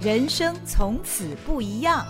[0.00, 2.06] 人生从此不一样。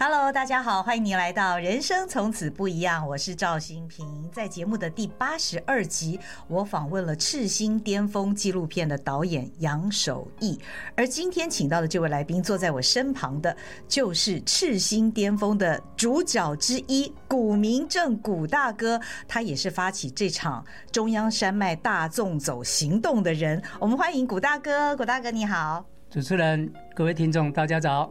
[0.00, 4.30] Hello，大家好，欢迎您来到《人生从此不一样》，我是赵新平。
[4.32, 10.56] 在节目的第八十二集，我访问了《赤心巅峰》纪录片的导演杨守义，
[10.94, 13.56] 而今天请到的这位来宾，坐在我身旁的，
[13.88, 23.60] 就是《赤心巅峰》的主角之一古明正古大哥，他也是发起这场中央山脉大纵走行动的人。
[23.80, 28.08] 我们欢迎古大哥，古大哥你好，主持人，各位听众，大家早。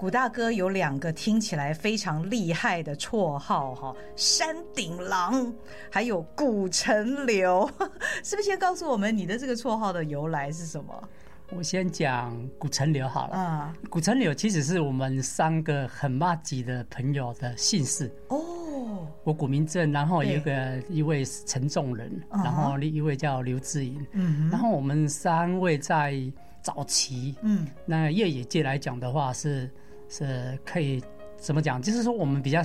[0.00, 5.52] 古大哥有两个听起来非常厉害的绰号哈，山顶狼，
[5.90, 7.70] 还有古城流，
[8.24, 11.08] 是不是先告诉我们你的这个绰号的由来是什么？
[11.50, 13.36] 我先讲古城流好了。
[13.36, 18.10] 啊，古城流其实是我们三个很麻吉的朋友的姓氏。
[18.28, 24.02] 哦，我古明正，然后有个一位陈仲仁，然后另一位叫刘志颖。
[24.12, 26.18] 嗯，然后我们三位在
[26.62, 29.70] 早期，嗯，那越野界来讲的话是。
[30.10, 31.02] 是可以
[31.38, 31.80] 怎么讲？
[31.80, 32.60] 就是说，我们比较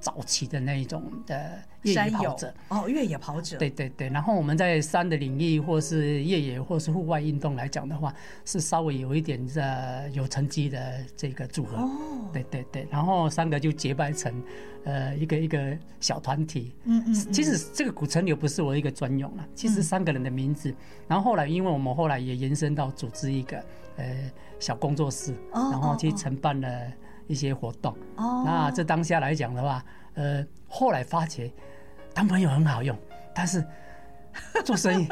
[0.00, 3.56] 早期的那一种的越野跑者哦，越野跑者。
[3.58, 4.08] 对对对。
[4.08, 8.12] 然后我们在山的领域，或是越野，或是户外运动来讲的话，
[8.44, 11.76] 是稍微有一点的有成绩的这个组合。
[11.76, 11.90] 哦。
[12.32, 12.88] 对对对。
[12.90, 14.42] 然后三个就结拜成
[14.84, 16.72] 呃一个一个小团体。
[16.84, 17.14] 嗯嗯。
[17.14, 20.74] 其实这个古城流不是我一个专用了，其实三个人的名字。
[21.06, 23.62] 然后后来，因为我们后来也延伸到组织一个
[23.96, 26.68] 呃小工作室，然后去承办了。
[27.26, 31.50] 一些活动，哦那这当下来讲的话，呃，后来发觉
[32.14, 32.96] 当朋友很好用，
[33.34, 33.62] 但是。
[34.64, 35.08] 做生意，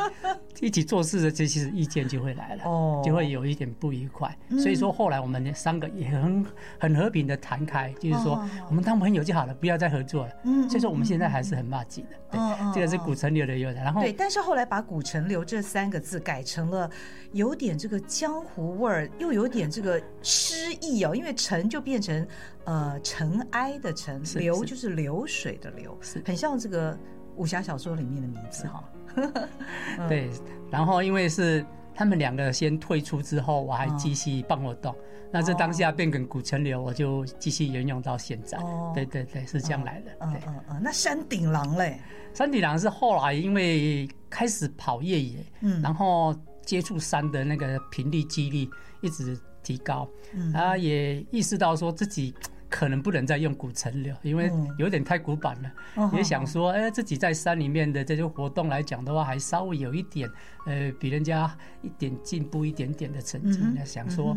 [0.61, 4.37] 一起做事的这些意见就会来了，哦，就会有一点不愉快。
[4.51, 6.45] 所以说后来我们三个也很
[6.79, 10.33] 很和平的谈开，就是说我们当朋友就好了，不要再合作了。
[10.45, 12.09] 嗯，所以说我们现在还是很麻吉的。
[12.31, 12.41] 对，
[12.75, 13.83] 这个是古城流的由来。
[13.83, 16.91] 然后对，但是后来把古城流这三个字改成了
[17.33, 22.27] 有点这个江湖味儿，又有点这个诗意哦，因为城就变成
[22.65, 26.99] 呃尘埃的尘，流就是流水的流，是很像这个。
[27.35, 28.85] 武侠小说里面的名字哈，
[30.09, 30.31] 对，
[30.71, 31.65] 然后因为是
[31.95, 34.95] 他们两个先退出之后，我还继续办活动，
[35.31, 38.59] 那这当下变成古城流，我就继续沿用到现在。
[38.95, 40.11] 对对对，是这样来的。
[40.21, 42.01] 嗯嗯嗯，那山顶狼嘞？
[42.35, 46.35] 山顶狼是后来因为开始跑越野，嗯，然后
[46.65, 48.69] 接触山的那个频率、几率
[49.03, 52.35] 一直提高，嗯，啊，也意识到说自己。
[52.73, 55.71] 可能不能再用古城了，因为有点太古板了。
[55.97, 60.27] 嗯、也想说，哎，自己在山里面的这些活动来讲的话，还稍微有一点，
[60.65, 63.61] 呃，比人家一点进步一点点的成绩。
[63.63, 64.35] 嗯、哼想说，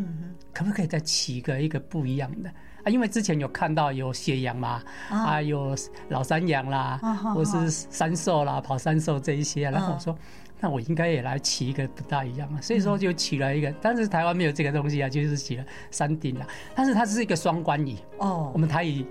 [0.53, 2.49] 可不可以再起个一个不一样的
[2.83, 2.91] 啊？
[2.91, 5.73] 因为之前有看到有斜阳嘛，啊，啊，有
[6.09, 9.71] 老山羊啦，啊、或是山兽啦，跑山兽这一些。
[9.71, 10.13] 然后我说。
[10.59, 19.05] 那我应该也来起一个不大一样啊，所以说就起了一个，但是台湾没有这个东西啊，就是起了山顶啊，但是它是一个双关语哦，我们台语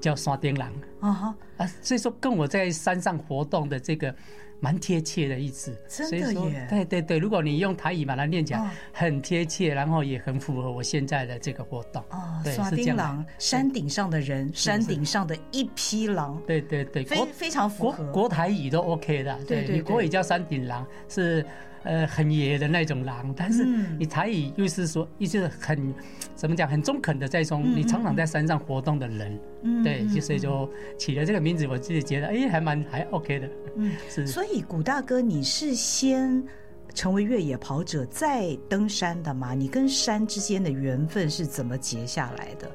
[0.00, 1.34] 叫山顶狼啊哈。
[1.58, 4.14] 啊，所以说跟我在山上活动的这个。
[4.60, 6.66] 蛮贴切的意思，真的耶！
[6.68, 12.02] 对对对，如果你用台语把它念起来，很贴切，然后也很符合我现在的这个活动。
[12.10, 12.96] 哦，对，是这样。
[12.96, 16.40] 狼，山顶上的人，山顶上的一匹狼。
[16.46, 18.04] 对对对，非非常符合。
[18.04, 21.44] 国国台语都 OK 的，对你国语叫山顶狼是。
[21.84, 23.64] 呃，很野的那种狼，但是
[23.98, 25.94] 你台语又是说，又是很
[26.38, 34.24] 怎么讲，很中肯的这种，你常常在山上活动的人，嗯，对，所以就起了这个名字，我自己觉得，哎，还蛮还 OK 的，嗯，是。
[34.24, 36.40] 所以古大哥，你是先
[36.94, 39.52] 成为越野跑者再登山的吗？
[39.52, 42.70] 你跟山之间的缘分是怎么结下来的？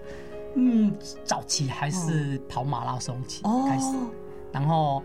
[0.55, 0.93] 嗯，
[1.23, 3.95] 早期还是跑马拉松起开始，
[4.51, 5.01] 然后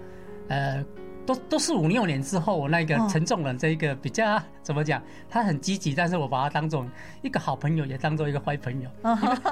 [0.48, 0.84] 呃。
[1.28, 5.02] 都都是五六年之后，我那个陈仲仁这一个比较怎么讲？
[5.28, 6.86] 他很积极，但是我把他当做
[7.20, 8.88] 一个好朋友，也当做一个坏朋友。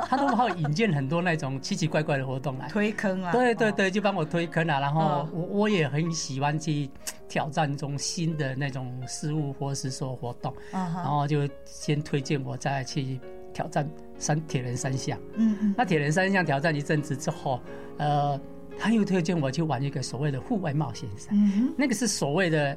[0.09, 3.31] 他都把我引荐很多那种奇奇怪怪的活动来推坑啊。
[3.31, 4.81] 对对对，就帮我推坑啊。
[4.81, 6.89] 然后我我也很喜欢去
[7.29, 10.51] 挑战一种新的那种事物或是说活动。
[10.73, 13.21] 然后就先推荐我再去
[13.53, 13.87] 挑战
[14.19, 15.19] 三铁人三项。
[15.35, 15.75] 嗯嗯。
[15.77, 17.61] 那铁人三项挑战一阵子之后，
[17.99, 18.41] 呃。
[18.79, 22.77] 他又推荐我去玩一个所谓的户外冒险赛，嗯、那个是所谓的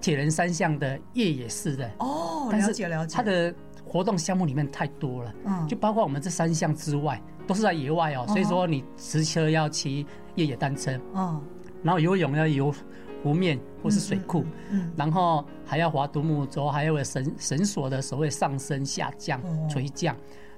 [0.00, 1.90] 铁人三项的越野式的。
[1.98, 3.14] 哦，了解了解。
[3.16, 3.54] 他的
[3.84, 8.24] 活动项目里面太多了，嗯，就包括我们这三项之外，都是在野外哦。
[8.28, 11.40] 所以说你骑车要骑越野单车，嗯，
[11.82, 12.74] 然后游泳要游
[13.22, 20.14] 湖面或是水库，嗯，然后还要划独木舟，还有绳绳索的所谓上升下降垂降，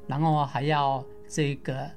[0.07, 1.89] 然后还要这个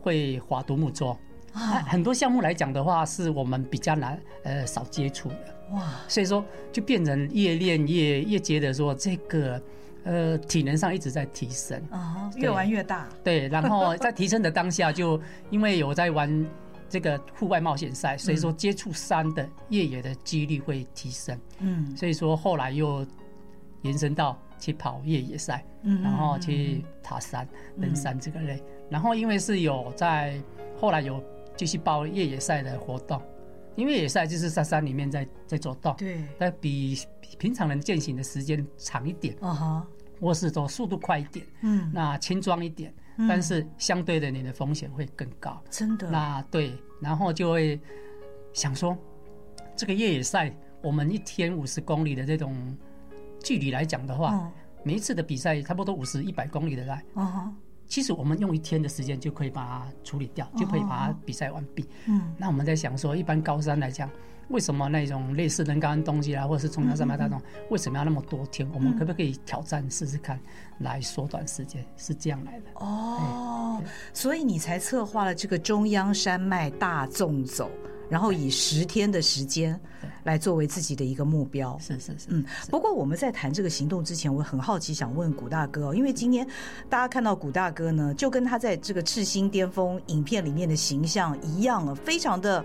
[0.00, 1.16] 会划独木舟。
[1.52, 5.56] 很多项目来讲的话，是我们比较难呃少接触的。
[5.72, 9.62] 哇，所以说就变成越练越越觉得说这个
[10.04, 13.08] 呃体能上一直在提升啊，越玩越大。
[13.22, 15.20] 对，然后在提升的当下，就
[15.50, 16.46] 因为有在玩
[16.88, 21.38] 这个户外冒险赛， 所以说接触山的越野的几率会提升。
[21.60, 23.06] 嗯，所以说后来又
[23.82, 27.48] 延伸到去跑越野赛，嗯，然后去爬山、
[27.80, 28.60] 登山这个类。
[28.88, 30.34] 然后因为是有在
[30.80, 31.22] 后来有
[31.56, 33.20] 继续包越野赛的活动。
[33.76, 36.98] 因为越野赛就是在山里面在在走动，对，但比
[37.38, 39.86] 平常人健行的时间长一点，啊哈，
[40.20, 42.92] 或是走速度快一点，嗯，那轻装一点，
[43.28, 46.10] 但是相对的你的风险会更高，真的。
[46.10, 47.80] 那对，然后就会
[48.52, 48.94] 想说，
[49.76, 52.76] 这个越野赛，我们一天五十公里的这种
[53.42, 57.54] 距离来讲的话，每一次的比赛差不多五十一百公里的来，啊哈。
[57.90, 61.84] 其实我们用一天的时间就可以把它处理掉，就可以把它比赛完毕。
[62.06, 64.08] 嗯，那我们在想说，一般高山来讲，
[64.48, 68.70] 为什么那种类似能高的东西啦，或者是中央山脉大众，为什么要那么多天？
[68.72, 70.38] 我们可不可以挑战试试看，
[70.78, 71.84] 来缩短时间？
[71.96, 72.66] 是这样来的。
[72.74, 73.82] 哦，
[74.14, 77.68] 所以你才策划了这个中央山脉大纵走。
[78.10, 79.80] 然后以十天的时间
[80.24, 81.78] 来作为自己的一个目标。
[81.78, 82.26] 是是是。
[82.28, 86.46] 嗯，不过我们在谈这个行动之前，我很好奇，想问古大哥，哦因为今天
[86.88, 92.64] 大家看到古大哥呢，就跟他在这个赤心巅峰影片里面的形象一样啊，非常的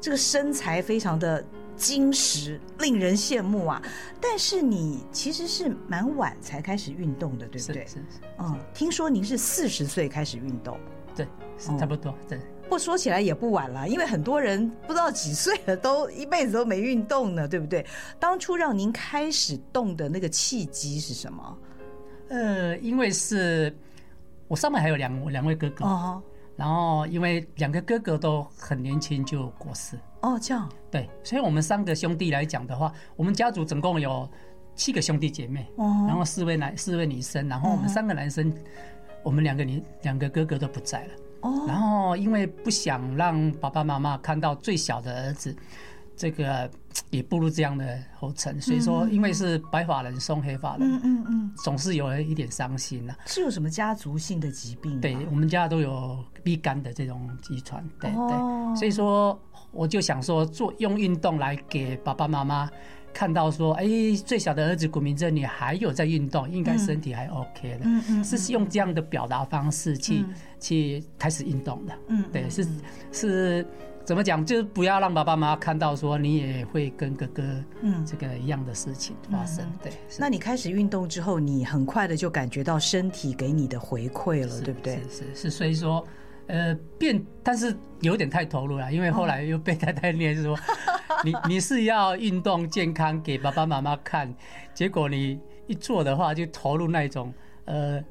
[0.00, 1.42] 这个身材非常的
[1.74, 3.82] 精实，令人羡慕啊。
[4.20, 7.86] 但是你其实是蛮晚才开始运动的，对不对？
[7.86, 8.04] 是是。
[8.38, 10.78] 嗯，听说您是四十岁开始运动。
[11.16, 11.26] 对，
[11.58, 12.14] 差不多。
[12.28, 12.38] 对。
[12.68, 17.84] 不说起来也不晚了，因为很多人不知道几岁了，都一辈子都没运动呢，对不对？
[18.20, 21.58] 当初让您开始动的那个契机是什么？
[22.28, 23.74] 呃，因为是
[24.46, 26.22] 我上面还有两两位哥哥，哦，
[26.56, 34.28] 然后因为两个哥哥都很年轻就过世，哦，这样，对，所以我们三个兄弟来讲的话，我们家族总共有
[34.74, 38.52] 七个兄弟姐妹，哦，然后四位男四位女生，然后我们三个男生，
[39.22, 41.12] 我们两个女两个哥哥都不在了。
[41.40, 45.54] 然后，因为不想让爸爸妈妈看到最小的儿子，
[46.16, 46.68] 这个
[47.10, 53.16] 也步入这样的后尘，所以说，因为是白发人送黑发人，嗯嗯嗯，总是有了一点伤心啊。
[53.26, 55.00] 是有什么家族性的疾病？
[55.00, 59.40] 对，我们家都有 B 肝的这种遗传，对对，所以说
[59.70, 62.68] 我就想说，做用运动来给爸爸妈妈。
[63.12, 63.84] 看到说，哎，
[64.24, 70.24] 最小的儿子古明正，你还有在运动，应该身体还 OK 的，嗯嗯，是用这样的表达方式去
[70.60, 72.66] 去开始运动的，嗯，对，是
[73.10, 73.66] 是
[74.04, 74.44] 怎么讲？
[74.44, 77.42] 就是不要让爸爸妈妈看到说你也会跟哥哥
[77.82, 79.92] 嗯这个一样的事情发生，对。
[80.18, 84.96] 那你开始运动之后，你很快的就感觉到身体给你的回馈了，对不对？
[85.10, 86.06] 是是是，所以说。
[86.48, 90.54] 呃，变，但是有点太投入了，因为后来又被太太念说，
[91.08, 94.34] 哦、你你是要运动健康给爸爸妈妈看，
[94.74, 97.32] 结果你一做的话就投入那种
[97.64, 98.04] 呃。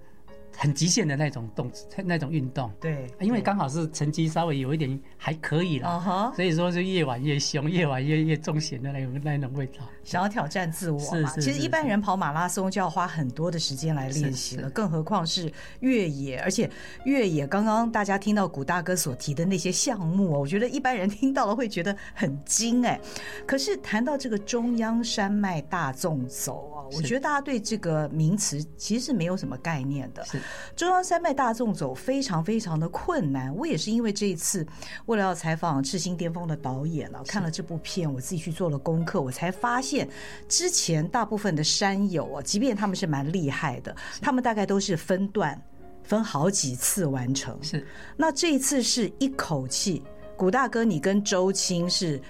[0.59, 1.71] 很极限的那种动，
[2.03, 9.87] 那种运动，对，因为刚好是成绩稍微有一点还可以了，所以说就越玩越凶，越玩越越重险的那种那种味道。
[10.03, 11.31] 想要挑战自我嘛？
[11.35, 15.51] 其实一般人跑马拉松就要花很多的时间来练习了，更何况是
[15.81, 16.67] 越野，而且
[17.05, 22.99] 越野刚刚大家听到古大哥所提的那些项目，我觉得一般人 听到了会觉得很惊哎。
[23.45, 30.25] 可是谈到这个中央山脉大纵走啊，我觉得大家对这个名词其实是没有什么概念的。
[30.75, 34.65] 中央山脉大纵走非常非常的困难，我也是因为这一次
[35.05, 40.07] 为了要采访赤心巅峰的导演了，看了这部片，我自己去做了功课，我才发现
[40.47, 45.59] 之前大部分的山友啊，即便他们是蛮厉害的，他们大概都是分段
[46.03, 47.57] 分好几次完成。
[47.63, 47.85] 是，
[48.15, 50.03] 那这一次是一口气，
[50.35, 52.21] 古大哥你跟周青是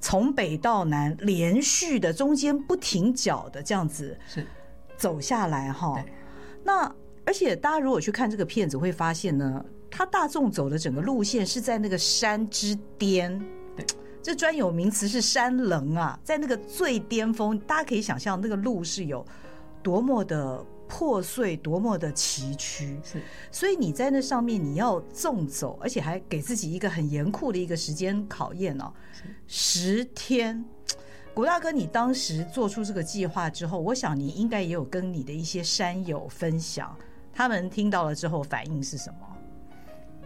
[0.00, 4.46] 从北到南连续的，中间不停脚的这样子是
[4.96, 6.04] 走下来哈，
[6.64, 6.92] 那。
[7.26, 13.36] 而且大家如果去看这个片子，会发现呢，他大众走的整个路线是在那个山之巅，
[13.74, 13.84] 对，
[14.22, 19.26] 这专有名词是山棱啊，在那个最巅峰，大家可以想象那个路是有
[19.82, 22.96] 多么的破碎，多么的崎岖。
[23.02, 28.92] 是，所以你在那上面你要纵走，而且还给自己一个很严酷的一个时间考验哦，
[29.48, 30.64] 十天。
[31.34, 36.96] 古大哥，你当时做出这个计划之后，我想你应该也有跟你的一些山友分享。
[37.36, 39.16] 他们听到了之后反应是什么？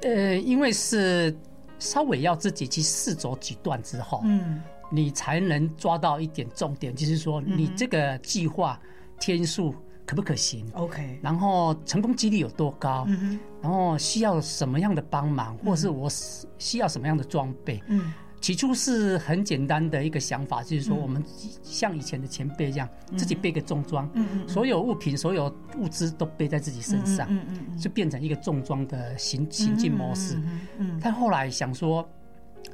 [0.03, 1.37] 呃，因为是
[1.79, 8.81] 稍微要自己去试走几段之后，嗯，你才能抓到一点重点，就是说你这个计划
[9.19, 9.75] 天数
[10.07, 13.05] 可不可行？OK，然后成功几率有多高？
[13.09, 16.09] 嗯，然后需要什么样的帮忙，或是我
[16.59, 17.83] 需要什么样的装备？
[17.89, 21.23] 嗯，起初是很简单的一个想法，就是说我们
[21.63, 24.11] 像以前的前辈一样，自己背个重装，
[24.49, 27.29] 所有物品、所有物资都背在自己身上，
[27.79, 30.39] 就变成一个重装的行行进模式。
[31.01, 32.09] 但后来想说，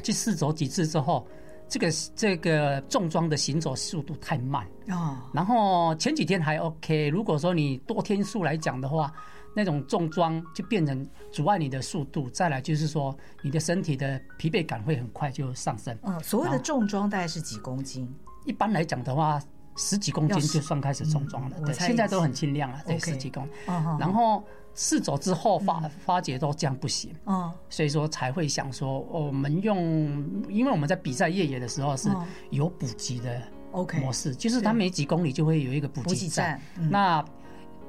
[0.02, 1.26] 去试走几次之后。
[1.68, 7.08] 这个这个重装的行走速度太慢哦，然后前几天还 OK。
[7.08, 9.12] 如果说你多天数来讲的话，
[9.56, 12.30] 那种重装就变成阻碍你的速度。
[12.30, 15.98] 再来就是说，你的身体的疲惫感会很快就上升。
[16.02, 18.08] 嗯，所谓的重装大概是几公斤？
[18.44, 19.42] 一般来讲的话，
[19.76, 21.56] 十几公斤就算开始重装了。
[21.64, 23.74] 对，现在都很轻量了，对，十几公斤。
[23.98, 24.44] 然后。
[24.78, 32.10] 试走之后发发觉都这样不行，嗯，所以说才会想说，我们用，因为我们在比赛越野的时候是
[32.50, 33.40] 有补给的
[33.72, 36.60] OK 模式，就是他每几公里就会有一个补给站。
[36.90, 37.24] 那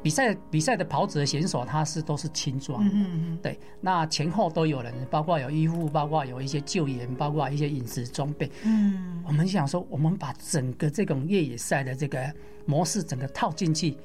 [0.08, 8.50] 比赛比赛的跑者选手他是都是轻装，嗯嗯，对，那前后都有人，包括有医护，包括有一些救援，包括一些饮食装备。
[8.64, 12.34] 嗯，我们想说，我们把整个这种越野赛的这个
[12.66, 13.98] 模式整个套进去。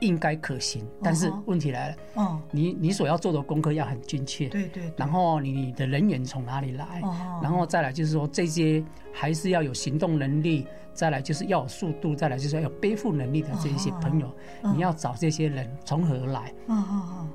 [0.00, 7.00] 应该可行，但是问题来了，哦，你你所要做的功课要很精确，对对，然后你的人员从哪里来，
[7.42, 14.28] 然后再来就是说这些还是要有行动能力，再来就是要有速度，再来就是要有背负能力的这一些朋友，
[14.74, 16.52] 你要找这些人从何而来？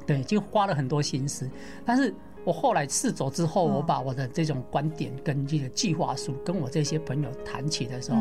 [0.05, 1.49] 对，就花了很多心思。
[1.85, 2.13] 但是
[2.43, 8.17] 我后来试走之后，我把我的这种观点跟这个计划书跟我这些朋友谈起的时候，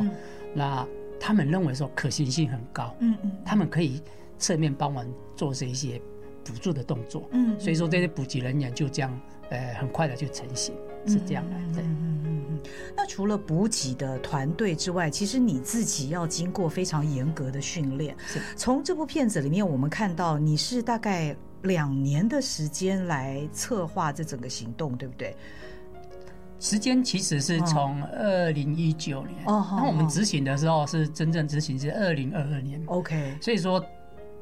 [0.54, 0.86] 那
[1.18, 4.00] 他们认为说可行性很高，嗯嗯，他们可以。
[4.42, 5.06] 侧面帮忙
[5.36, 6.00] 做这一些
[6.42, 9.20] 补助的动作，嗯，所以说这些补给人员就这样，
[9.50, 10.74] 呃，很快的就成型，
[11.06, 12.58] 是这样的，对，嗯嗯。
[12.96, 18.14] 那除了补给的团队之外，其实你自己要经过非常严格的训练。
[18.26, 18.40] 是。
[18.56, 25.34] 从这部片子里面，我们看到你是大概两年的时间来策划这整个行动，对不对？
[26.58, 33.84] 时间其实是从二零一九年，哦，那我们执行的时候是真正执行是二零二二年，OK，所以说。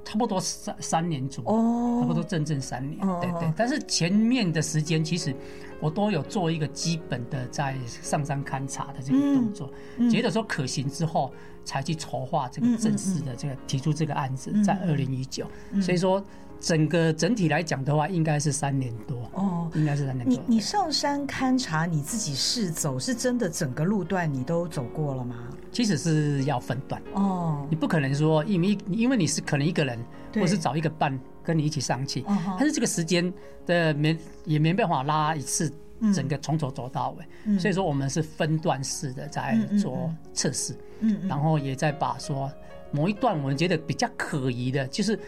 [0.05, 3.53] 差不多三三年左右，差不多整整三年，对对。
[3.55, 5.35] 但是前面的时间，其实
[5.81, 9.71] 我都有做一个基本的在上山勘察的这个动作，
[10.11, 11.33] 觉得说可行之后，
[11.65, 15.47] 才去筹划这个正式的这个提出这个案子，在二零一九。
[15.81, 16.23] 所以说。
[16.61, 20.35] 整个整体来讲的话，应该是三年多哦，应该是三年多。
[20.49, 25.37] 你你上山勘察，你自己试走，是真的整个路段你都走过了吗？
[25.71, 30.05] 其实是要分段哦，你不可能说因为因为你是可能一个人，
[30.35, 31.17] 或是找一个伴
[31.49, 32.23] 跟你一起上去，
[32.59, 33.33] 但是这个时间
[33.65, 34.15] 的没
[34.45, 35.73] 也没办法拉一次
[36.15, 42.53] 整个从头走到尾，所以说我们是分段式的在做测试，嗯，然后也在把说
[42.91, 45.19] 某一段我们觉得比较可疑的，就是。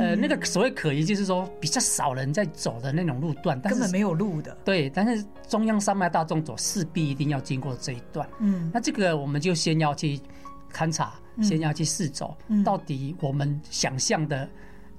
[0.00, 4.56] 呃，那个所谓可疑，就是说比较少人在走的那种路段，根本没有路的。
[4.64, 8.26] 对，但是中央山脉大众走势必一定要经过这一段。
[8.38, 10.18] 嗯，那这个我们就先要去
[10.72, 11.12] 勘察，
[11.42, 14.48] 先要去试走，到底我们想象的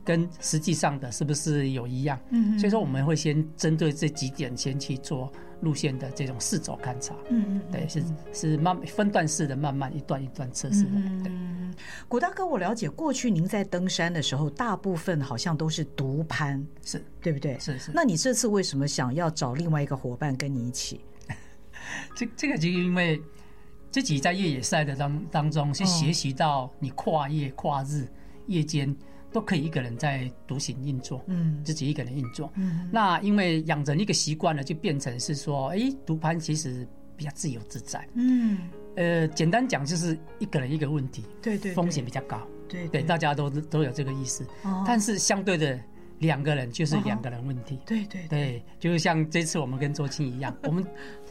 [0.05, 2.17] 跟实际上的是不是有一样？
[2.29, 5.29] 嗯，所以说我们会先针对这几点先去做。
[5.61, 10.91] 路线的这种试走勘察，嗯嗯，对，是是慢分段式的，慢慢一段一段测试的。
[11.23, 11.31] 对，
[12.09, 17.57] 古大哥，我了解过去您在登山的时候，大部分好像都是独攀，是对不对？
[17.57, 17.89] 是是。
[17.95, 20.99] 那你这次为什么想要找另外一个伙伴跟你一起？
[22.13, 23.19] 这这个就因为
[23.89, 28.05] 自己在越野赛的当当中，是学习到你跨夜跨日
[28.47, 28.93] 夜间。
[29.35, 36.87] 都可以一个人在独行运作，嗯，自己一个人运作，嗯，那因为养成一个习惯了，就变成是说，哎，独攀其实
[37.17, 38.59] 比较自由自在，嗯，
[38.95, 44.47] 呃，简单讲就是一个人一个问题，对对，风险比较高，对对，大家都都有这个意思，
[44.87, 45.77] 但是相对的
[46.19, 50.81] 两个人就是两个人问题，对对对，就像这次我们跟周青一样， 我们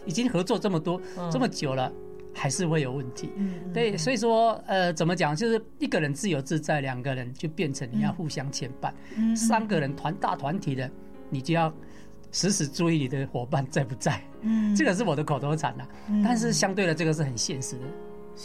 [0.05, 1.01] 已经合作这么多
[1.33, 1.91] 这么久了。
[2.35, 10.91] 还是会有问题，嗯，对，所以说，呃，怎么讲，就是一个人自由自在，两个人就变成你要互相牵绊，嗯，三个人团大团体的，
[11.31, 11.73] 你就要
[12.33, 15.88] 时时注意你的伙伴在不在，嗯，这个是我的口头禅了，
[16.25, 17.85] 但是相对的，这个是很现实的，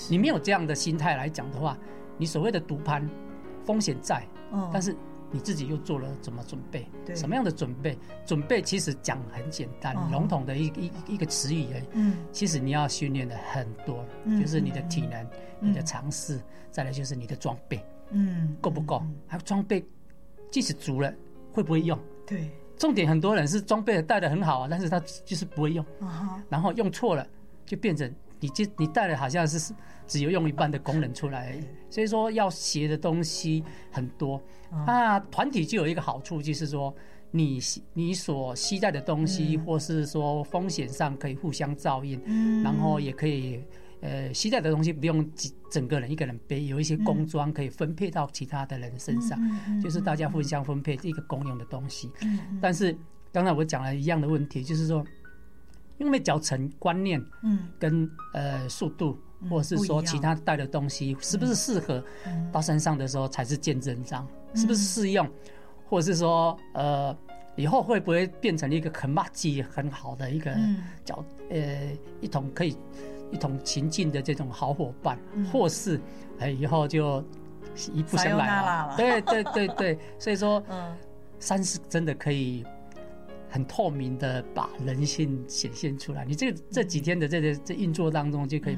[0.10, 1.78] 你没有这样的心态来讲的话，
[2.18, 3.10] 你所谓的独攀，
[3.66, 4.24] 风险在，
[4.72, 4.96] 但是。
[5.32, 6.88] 你自己又做了怎么准备？
[7.06, 7.98] 对，什么样的准备？
[8.26, 11.84] 准备其实讲很简单，笼统的一一一个词语而已。
[11.94, 14.04] 嗯，其实你要训练的很多，
[14.40, 15.28] 就是你的体能、
[15.60, 16.40] 你的常识，
[16.72, 19.04] 再来就是你的装备，嗯，够不够？
[19.28, 19.86] 还有装备，
[20.52, 21.14] 即使足了，
[21.54, 21.98] 会不会用？
[22.26, 25.86] 对，重点很多人是装备带的很好啊，但是他就是不会用，
[26.50, 27.28] 然后用错了，
[27.66, 28.12] 就变成。
[28.40, 29.74] 你就你带了好像是
[30.08, 34.42] 只有用一半的功能出来，所以说要学的东西很多。
[34.86, 36.94] 那团体就有一个好处，就是说
[37.32, 37.60] 你
[37.94, 43.64] 你所携带的东西，或是说风险上可以互相照应，嗯，然后也可以。
[44.02, 45.30] 呃，携带的东西不用
[45.70, 49.38] 整个人一个人背，有一些工装可以分配到其他的人身上，
[49.84, 52.10] 就是大家互相分配一个公用的东西。
[52.62, 52.98] 但是
[53.34, 55.06] 刚才我讲了一样的问题，就是说，
[56.00, 62.04] 因为脚程观念，嗯，跟呃速度，或者是说其他带的东西是不是适合
[62.52, 65.30] 到山上的时候才是见真章，是不是适用，
[65.88, 67.16] 或者是说呃
[67.56, 70.56] 以后会不会变成一个很麻吉很好的一个
[71.06, 71.92] 脚呃
[72.22, 72.76] 一同可以。
[73.32, 76.02] 一同前进的这种好伙伴，嗯、或是
[76.40, 77.24] 哎以后就
[77.94, 78.96] 一步相来了。
[78.98, 80.98] 对对对对，所以说， 嗯，
[81.40, 82.66] 山是真的可以
[83.50, 86.24] 很透明的把人性显现出来。
[86.24, 88.78] 你这这几天的这个这运作当中，就可以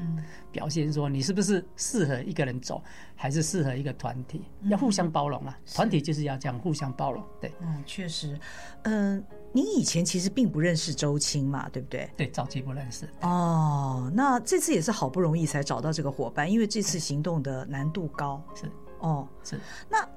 [0.50, 2.82] 表现说你是不是适合一个人走，
[3.14, 5.58] 还是适合一个团体，要互相包容啊。
[5.74, 7.22] 团体就是要这样互相包容。
[7.40, 8.38] 对，嗯，确实，
[8.82, 9.22] 嗯。
[9.54, 12.10] 你以前其实并不认识周青嘛，对不对？
[12.16, 13.06] 对，早期不认识。
[13.20, 18.42] 哦，那这次也是好不容易才找到这个伙伴，因为这次行动的难度高。
[18.54, 18.64] 是
[19.00, 19.60] 哦，是。
[19.90, 20.08] 那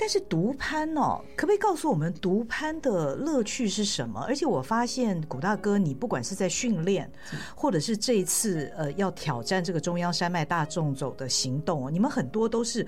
[0.00, 4.24] 但是独攀哦，可不可以告诉我们独攀的乐趣是什么？
[4.26, 7.12] 而且我发现古大哥，你不管是在训练，
[7.54, 12.86] 或者是这一次呃要挑战这个中央山脉大众走的行动，你们很多都是。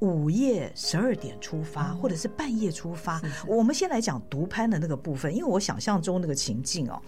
[0.00, 3.22] 午夜十二点出发，或者是半夜出发。
[3.46, 7.00] 我们先来讲独攀的那个部分，因为我想象中那个情境哦，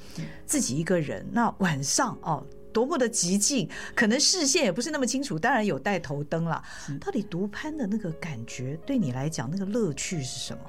[0.46, 2.42] 自己一个人，那晚上哦，
[2.76, 5.38] 多么的极尽，可能视线也不是那么清楚。
[5.38, 6.62] 当然有带头灯了。
[7.00, 10.60] 到底独攀的那个感觉，对你来讲，那个乐趣是什么？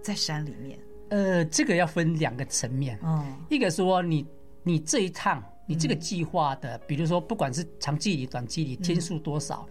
[0.00, 2.96] 在山里面，呃，这个要分两个层面。
[3.02, 4.24] 嗯，一个说你
[4.62, 5.42] 你这一趟。
[5.66, 9.68] 你这个计划的，比如说，不管是长距离、短距离，天数多少，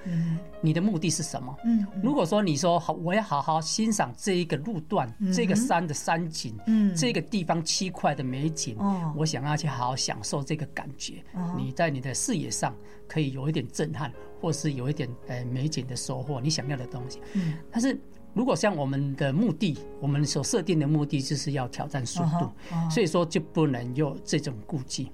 [0.60, 1.58] 你的目的是什么？
[2.04, 6.54] 如果说你说好，我要好好欣赏这一个路段，这个山的山景，
[6.96, 8.78] 这个地方七块的美景，
[9.16, 11.24] 我想要去好好享受这个感觉。
[11.56, 12.75] 你在你的视野上
[13.08, 14.12] 可以有一点震撼，
[14.42, 17.22] 或是有一点呃美景的收获，你想要的东西。
[17.34, 17.54] 嗯。
[17.72, 17.98] 但是
[18.34, 22.51] 如果像我们的目的，我们所设定的目的就是要挑战速度，
[22.92, 25.10] 所以说就不能有这种顾忌。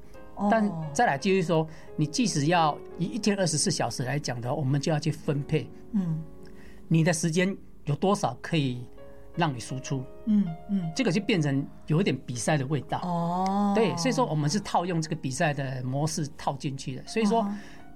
[0.49, 6.21] 但再来就是说，你即使要以一天二十四小时来讲的话，我们就要去分配，嗯，
[6.87, 8.85] 你的时间有多少可以
[9.35, 17.47] 让你输出，嗯嗯，这个就变成有一点比赛的味道，哦，对，所以说我们是套用这个比赛的模式套进去的，所以说，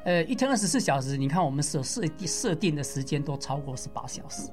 [0.04, 4.50] 呃，一天二十四小时，你看我们所设设定的时间都超过十八小时。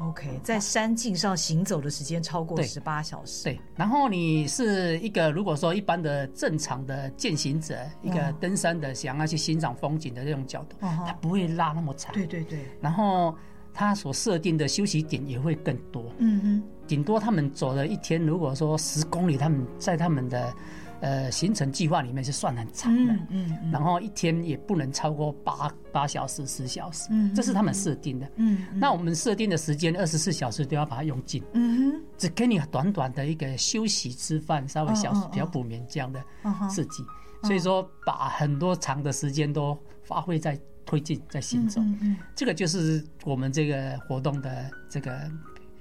[0.00, 3.44] OK，在山径上行走的时间超过十八小时。
[3.44, 12.12] 对，然后你是一个如果说一般的正常的践行者，一个登山的想要去欣赏风景的这种角度，它不会拉那么长。
[12.12, 12.58] 对对对。
[12.80, 13.34] 然后
[13.72, 16.04] 他所设定的休息点也会更多。
[16.18, 16.62] 嗯哼。
[16.86, 20.54] 顶多他们走了一天，如果说十公里，他们在他们的。
[21.00, 36.24] 呃，行程计划里面是算很长的，嗯嗯，然后一天也不能超过八八小时、十小时，嗯，这是他们设定的，嗯，那我们设定的时间二十四小时都要把它用尽，嗯哼，只给你短短的一个休息、吃饭、稍微小比较补眠这样的
[36.70, 37.04] 刺激，
[37.42, 45.30] 所以说把很多长的时间都发挥在推进、在行走，嗯，这个就是我们这个活动的这个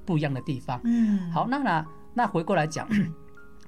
[0.06, 2.88] 不一样的地方，嗯，好，那那那回过来讲。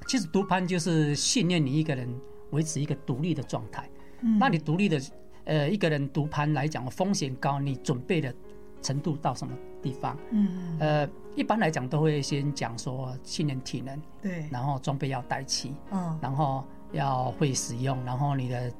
[0.08, 2.08] 其实独攀就是训练你一个人
[2.52, 3.90] 维持一个独立的状态。
[4.22, 5.02] 嗯，那你独立的，
[5.46, 8.34] 呃，一个人独攀来讲，风险高，你准备的
[8.82, 10.18] 程度到什么地方？
[10.32, 18.72] 嗯，呃，一般来讲都会先讲说训练体能，对，然后装备要带齐，嗯，然后要会使用，然后你的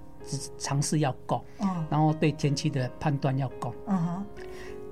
[0.58, 4.26] 尝试要够，嗯，然后对天气的判断要够，嗯哼。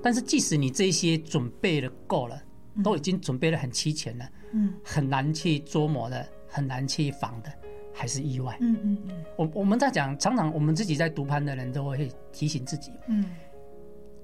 [0.02, 2.38] 但是即使你这些准备的够了，
[2.82, 4.28] 都已经准备的很齐全了。
[4.52, 7.52] 嗯，很难去捉摸的，很难去防的，
[7.92, 8.56] 还是意外。
[8.60, 9.24] 嗯嗯嗯。
[9.36, 13.24] 我我们在讲，常常我们自己在读盘的人都会提醒自己，嗯，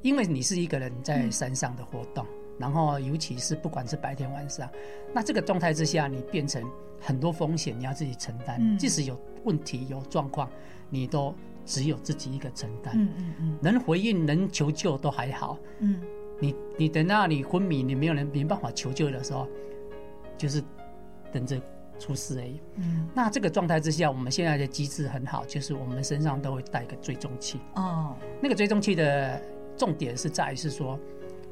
[0.03, 2.25] 因为你是一个人在山上的活动，
[2.59, 4.71] 然后尤其是不管是白天晚上，
[5.13, 6.63] 那这个状态之下，你变成
[7.01, 10.49] 很多风险你要自己承担，即使有问题有状况，
[10.89, 11.35] 你都
[11.67, 12.95] 只有自己一个承担。
[12.97, 13.59] 嗯嗯嗯。
[13.61, 15.59] 能回应能求救都还好。
[15.81, 16.01] 嗯。
[16.41, 19.47] 你你等到你昏迷，你没有人没办法求救的时候。
[20.39, 20.65] 就是
[21.31, 21.61] 等着
[21.99, 22.59] 出事而已。
[22.77, 27.61] 嗯，那这个状态之下，我们现在的机制很好，就是我们身上都会带一个追踪器。
[27.75, 29.39] 哦，那个追踪器的
[29.77, 30.99] 重点是在于是说，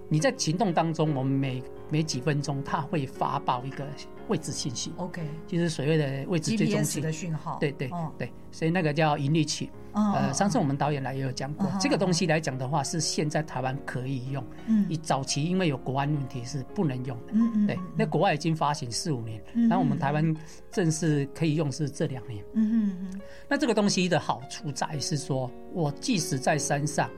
[0.09, 3.87] 你在行动当中，我们每每几分钟，它会发报一个
[4.29, 9.71] 位置信息，OK，就是所谓的位置追踪器的讯号，对对对，所以那个叫引力器。
[10.15, 14.45] 呃，上次我们导演来也有讲过，这个东西来讲的话，是现在台湾可以用。
[14.67, 17.33] 嗯，以早期因为有国安问题是不能用的。
[17.33, 20.37] 嗯嗯，对，那国外已经发行四五年，然后我们台湾
[20.71, 22.45] 正式可以用是这两年。
[22.55, 27.11] 嗯嗯嗯，那这个东西的好处在是说，我即使在山上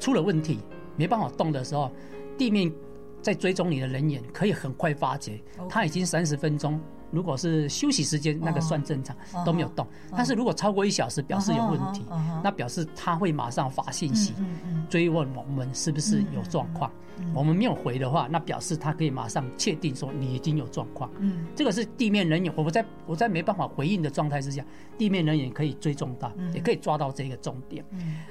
[0.00, 0.58] 出了问题，
[0.96, 1.90] 没办法动的时候，
[2.36, 2.72] 地面
[3.20, 6.80] 在追踪你的人眼可以很快发觉，他已经三十分钟。
[7.10, 9.86] 如果是休息时间，那个算正常，都没有动。
[10.12, 12.04] 但是如果超过一小时，表示有问题，
[12.42, 14.34] 那表示他会马上发信息
[14.88, 16.90] 追问我们是不是有状况。
[17.34, 21.10] 我们没有回的话，那表示他可以马上确定说你已经有状况。
[21.56, 24.64] 这个是地面人员，我在我在没办法回应的状态之下，
[24.96, 27.84] 地面人员可以追踪到，也可以抓到这个重点。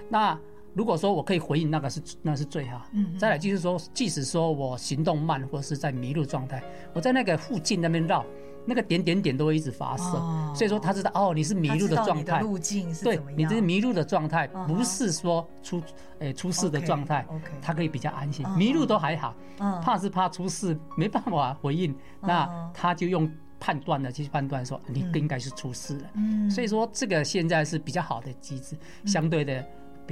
[0.07, 0.39] 那
[0.73, 2.81] 如果说我可以回应，那个是那是最好。
[3.17, 6.63] 再来就是说，即使说我行动慢或是在迷路状态，
[6.93, 8.23] 我在那个附近那边绕。
[8.67, 10.11] 那个点点点都会一直发射，
[10.53, 15.81] 所以说他知道哦，你是迷路的状态，路径是对，你这是迷路的状态，不是说出
[16.19, 17.25] 诶出事的状态，
[17.61, 18.45] 他可以比较安心。
[18.57, 19.33] 迷路都还好，
[19.81, 26.09] 怕是怕出事没办法回应，那他就用判断的去判断说你应该是出事了。
[26.51, 28.75] 所以说这个现在是比较好的机制，
[29.05, 29.65] 相对的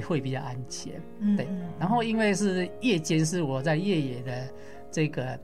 [0.06, 0.94] 会比较安全。
[1.36, 1.46] 对，
[1.78, 4.48] 然后因为是夜间是我在越野的
[4.90, 5.38] 这个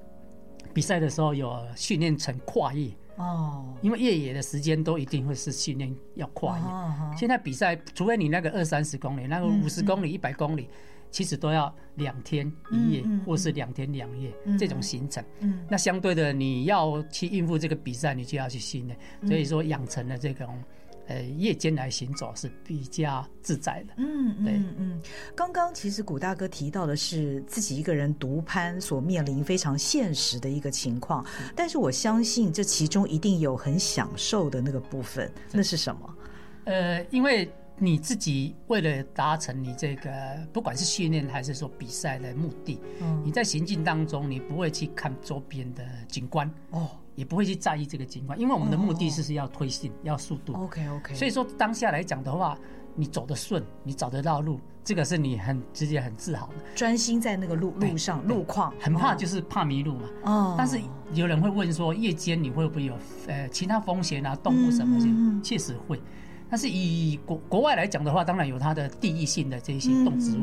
[0.73, 2.89] 比赛的时候有训练成跨越。
[3.17, 7.17] 哦，因为越野的时间都一定会是训练要跨越。
[7.17, 10.69] 现在比赛，除非你那个二三十公里，那个五十公里、一百公里，
[11.11, 15.23] 其实都要两天一夜，或是两天两夜这种行程。
[15.69, 18.99] 那相对的，你要去应付这个比赛，你就要去训练。
[19.27, 20.59] 所以说，养成了这种。
[21.07, 23.95] 呃，夜间来行走是比较自在的。
[23.97, 25.01] 嗯，对，嗯，
[25.35, 31.25] 刚刚其实古大哥提到的是自己一个人独攀所面临非常现实的一个情况，
[31.57, 36.17] 但是我相信这其中一定有很享受的那个部分，那是什么？
[36.65, 40.11] 呃，因为你自己为了达成你这个
[40.53, 46.89] 不管是训练还是说比赛的目的，嗯，你在行进当中你不会去看周边的景观哦。
[47.15, 50.01] 也不会去在意这个情况，因为我们的目的是是要推进，oh.
[50.05, 50.55] 要速度。
[50.55, 51.15] OK OK。
[51.15, 52.57] 所以说当下来讲的话，
[52.95, 56.55] 你走得顺，你找得到路，这个是你很直接很自豪的。
[56.75, 60.09] 专心在那个路路上路况，很怕就是怕迷路嘛。
[60.25, 60.49] 哦。
[60.51, 60.55] Oh.
[60.59, 60.81] 但是
[61.13, 62.95] 有人会问说，夜间你会不会有
[63.27, 64.35] 呃其他风险啊？
[64.37, 65.43] 动物什么的？
[65.43, 66.01] 确实会。
[66.49, 70.43] 但是以国国外来讲的话，当然有它的地域性的这些动植物。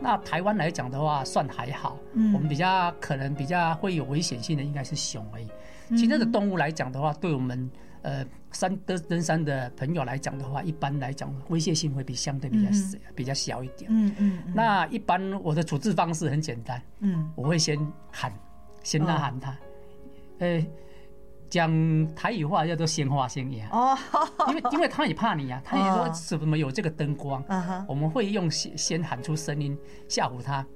[0.00, 1.98] 那台湾来讲的话，算还好。
[2.14, 5.46] 我们比较可能比较会有危险性的，应该是熊而已。
[5.96, 7.70] 其他的动物来讲的话，对我们
[8.02, 13.90] 呃山登登山的朋友来讲的话，一般来讲威胁性会比相对比较小，比较小一点。
[13.92, 14.42] 嗯嗯。
[14.54, 17.78] 那一般我的处置方式很简单，嗯，我会先
[18.10, 18.32] 喊，
[18.82, 19.56] 先呐喊他，
[20.38, 20.64] 呃，
[21.48, 21.70] 讲
[22.14, 23.96] 台语话叫做先话先言哦，
[24.48, 27.44] 因为因为他也怕你呀，他也说怎么有这个灯光，
[27.86, 29.76] 我们会用先先喊出声音
[30.08, 30.66] 吓唬他，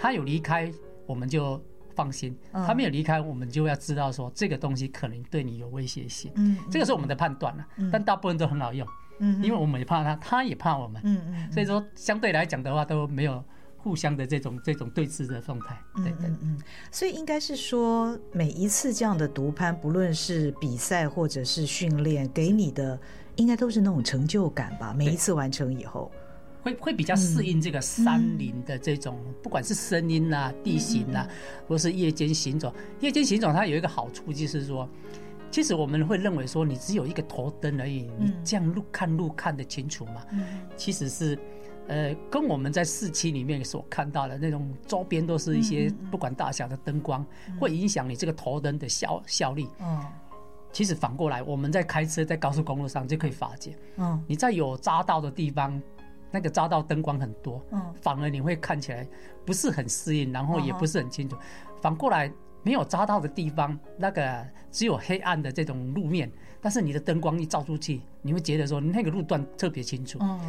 [0.00, 0.70] 他有离开
[1.06, 1.60] 我们就。
[1.98, 6.30] 放心，他没有离开，我们就要知道说这个东西可能对你有威胁性。
[6.36, 7.66] 嗯，这个是我们的判断了。
[7.90, 8.86] 但大部分都很好用，
[9.18, 11.02] 嗯，因为我们也怕他，他也怕我们。
[11.04, 13.42] 嗯嗯，所以说相对来讲的话都没有
[13.76, 15.76] 互相的这种这种对峙的状态。
[15.96, 16.56] 对对嗯，
[16.92, 22.96] 所以应该是说每一次这样的独攀，不论是比赛或者是训练，给你的
[23.34, 24.94] 应该都是那种成就感吧？
[24.96, 26.12] 每一次完成以后。
[26.68, 31.26] 会会比较适应这个山林的这种，不管是声音啊、地形啊，
[31.66, 32.72] 或是夜间行走。
[33.00, 34.88] 夜间行走它有一个好处，就是说，
[35.50, 40.22] 其实我们会认为说，你只有一个头灯而已，你这样路看路看得清楚嘛？
[40.76, 41.38] 其实是，
[41.86, 47.24] 呃，跟我们在市区里面所看到的那种周边都是一些不管大小的灯光，
[47.58, 49.68] 会影响你这个头灯的效效力。
[49.80, 50.04] 嗯，
[50.72, 55.80] 其实反过来，我们在开车在高速公路上就可以发现，嗯，你在有匝道的地方。
[56.30, 59.06] 那个匝道灯光很多，嗯，反而你会看起来
[59.44, 61.36] 不是很适应，然后也不是很清楚。
[61.80, 62.30] 反过来
[62.62, 70.18] 没有匝道的地方，那个只有黑暗的这种路面，但是你的灯光一照出去，你会觉得说那个路段特别清楚。
[70.20, 70.40] 嗯，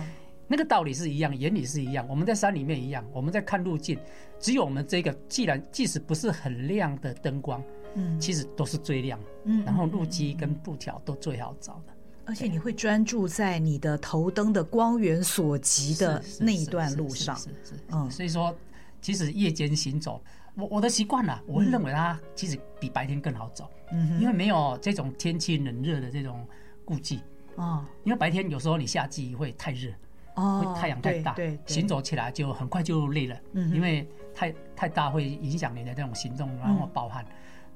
[0.48, 2.06] 那个道理是一样，原理是一样。
[2.10, 3.98] 我们在山里面一样，我们在看路径，
[4.40, 7.64] 只有我们这个既然即使不是很亮的灯光，
[7.94, 11.94] 嗯，其实都是最亮，嗯，然后路基跟布条都最好找的。
[12.30, 18.56] 而且你会专注在你的头灯的光源所及的那一段路上，是是，嗯，所以说，
[19.02, 20.22] 其实夜间行走，
[20.54, 26.48] 我我的习惯了，我会认为它其实比白天更好走，嗯，因为没有这种天气冷热的这种
[26.86, 27.20] 顾忌，
[27.56, 29.90] 哦，因为白天有时候你夏季会太热，
[30.36, 37.26] 哦，会太阳太大，对，行走起来就很快就累了，嗯，因为太太大会影响你的这种行动，然后暴汗，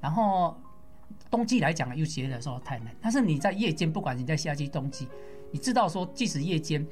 [0.00, 0.56] 然后。
[1.34, 5.08] 冬季来讲又觉得说太冷，但是你在夜间，不管你在夏季、冬季，
[5.50, 6.86] 你知道说，即使夜间，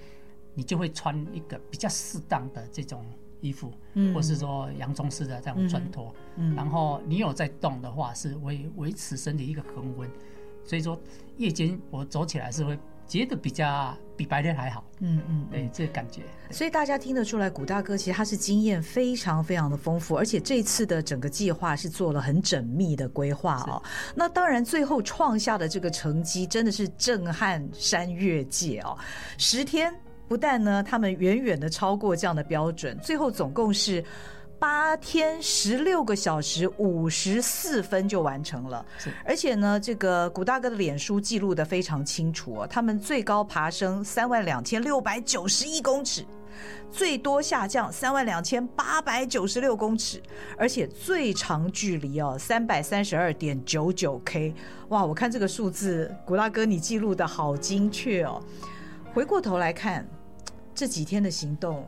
[0.55, 3.07] 你就会穿一个比较适当的这种
[3.40, 10.11] 衣服，嗯，或是说洋葱式的这种穿脱，嗯，然后你有在动的话，是维维持身体一个恒温，
[10.64, 11.00] 所以说
[11.37, 12.76] 夜间我走起来是会。
[13.20, 16.22] 觉得比较比白天还好，嗯嗯，对，这个感觉。
[16.51, 23.83] 所以大家听得出来，古大哥其实他是经验非常非常的丰富，而且这次的整个计划是做了很缜密的规划哦。
[24.14, 28.96] 那当然，最后创下的这个成绩真的是震撼山岳界哦。
[29.37, 29.94] 十天
[30.27, 34.03] 不但呢，他们远远的超过这样的标准，最后总共是。
[34.62, 38.87] 八天十六个小时五十四分就完成了，
[39.25, 42.66] 而且呢，这个古大哥的脸书记录得非常清楚哦。
[42.70, 46.25] 他们最高爬升三万两千六百九十一公尺，
[46.92, 50.22] 最多下降三万两千八百九十六公尺，
[50.57, 54.55] 而且最长距离哦三百三十二点九九 K。
[54.90, 58.40] 哇，我看这个数字，古大哥你记录的好精确哦。
[59.12, 60.07] 回过头来看
[60.72, 61.85] 这几天的行动。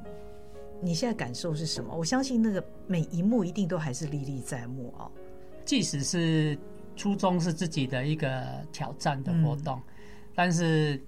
[0.85, 1.97] 你现在感受是什么？
[1.97, 5.11] 我相信那个每一幕一定都还是历历在目哦。
[5.65, 6.59] 即使是
[6.95, 9.83] 初衷是自己的一个挑战的活动，嗯、
[10.35, 11.03] 但是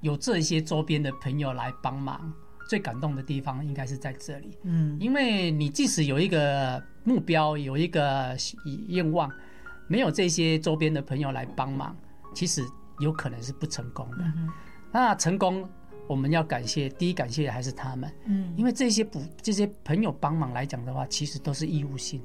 [0.00, 2.32] 有这一些周边的朋友来帮忙，
[2.68, 4.56] 最感动的地方应该是在这里。
[4.62, 8.36] 嗯，因为你即使有一个目标，有一个
[8.86, 9.28] 愿望，
[9.88, 11.96] 没有这些周边的朋友来帮忙，
[12.32, 12.64] 其实
[13.00, 14.18] 有可能是不成功的。
[14.36, 14.48] 嗯、
[14.92, 15.68] 那成功。
[16.10, 22.20] 我们要感谢，第一感谢的还是他们，嗯，因为这些补这些朋友帮忙来讲的话，其实都是义务性，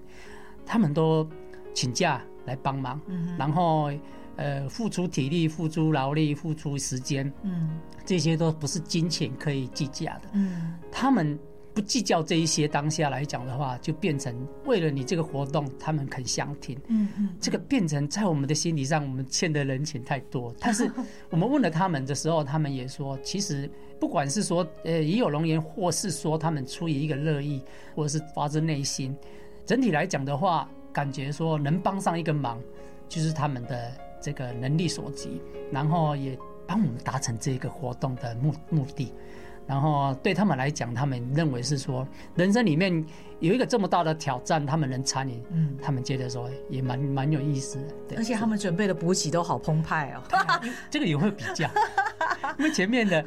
[0.66, 1.30] 他们都
[1.72, 3.92] 请假来帮忙，嗯，然后
[4.38, 11.38] 呃付出体力、付出劳力、付出时间，嗯，这些都不是金钱可以计价的，嗯，他们。
[11.76, 14.34] 不计较这一些，当下来讲的话，就变成
[14.64, 16.80] 为了你这个活动，他们肯相挺。
[16.88, 20.56] 嗯嗯，这个变成在我们的心理上，我们欠的人情太多。
[20.58, 20.90] 但是
[21.30, 27.62] 我们问了他们的时候，他们也说，其实不管是说呃也有容颜，或是说他们出于一个乐意，
[27.94, 29.14] 或者是发自内心，
[29.66, 32.58] 整体来讲的话，感觉说能帮上一个忙，
[33.10, 35.42] 就是他们的这个能力所及，
[35.74, 39.12] 然后也帮我们达成这个活动的目目的。
[39.68, 43.06] 然后对他们来讲，他们认为是说，人生里面
[43.40, 47.94] 有一个这么大的挑战，他们能参与，嗯，他们觉得说也蛮蛮有意思的。
[48.10, 50.22] 对，而且他们准备的补给都好澎湃哦。
[50.90, 51.70] 这个也会比较，
[52.58, 53.26] 因为前面的。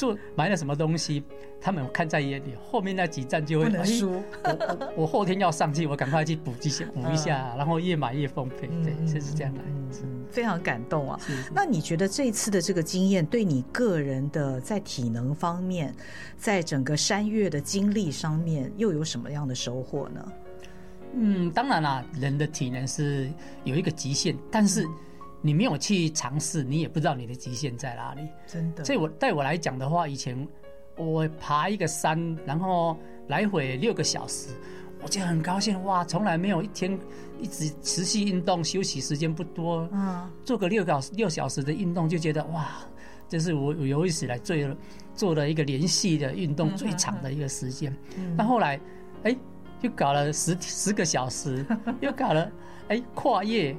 [0.00, 1.22] 做买了什么东西，
[1.60, 4.12] 他们看在眼里，后面那几站就会不能输。
[4.12, 8.66] 我我 我后天要上去，我赶快去补一下，补一下，然后越买越丰沛。
[8.82, 9.60] 对，就是这样来。
[9.66, 11.20] 嗯，非常感动啊。
[11.54, 15.94] 那你觉得这次的这个经验，对你个人的在体能方面，
[16.38, 20.32] 在整个山岳的经历上面，又有什么样的收获呢？
[21.12, 23.30] 嗯，当然啦，人的体能是
[23.64, 24.86] 有一个极限，但是。
[25.42, 28.22] 你没有去尝试，你也不知道你的极限在哪里。
[28.46, 30.46] 真的，所以我对我来讲的话，以前
[30.96, 32.96] 我爬一个山，然后
[33.28, 34.50] 来回六个小时，
[35.02, 36.04] 我就很高兴哇！
[36.04, 36.98] 从来没有一天
[37.40, 42.68] 一直持续运动，休息时间不多，嗯，做个六个六小时的运动，就觉得哇，
[43.26, 44.68] 这是我有史以来最
[45.14, 47.96] 做了一个连续的运动最长的一个时间。
[48.36, 48.78] 那、嗯、后来，
[49.22, 49.34] 哎，
[49.80, 51.64] 又搞了十十个小时，
[52.00, 52.50] 又搞了
[52.88, 53.76] 哎跨越。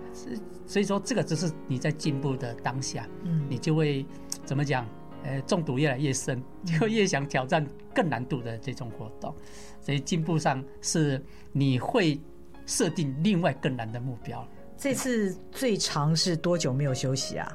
[0.66, 4.06] 所以说，这个只是你在进步的当下，嗯，你就会
[4.46, 4.88] 怎么讲？
[5.24, 9.36] 呃，中毒越来越深，就越想挑战更难度的这种活动。
[9.80, 12.20] 所以进步上是你会
[12.66, 14.48] 设定另外更难的目标。
[14.78, 17.48] 这次最长是多久没有休息啊？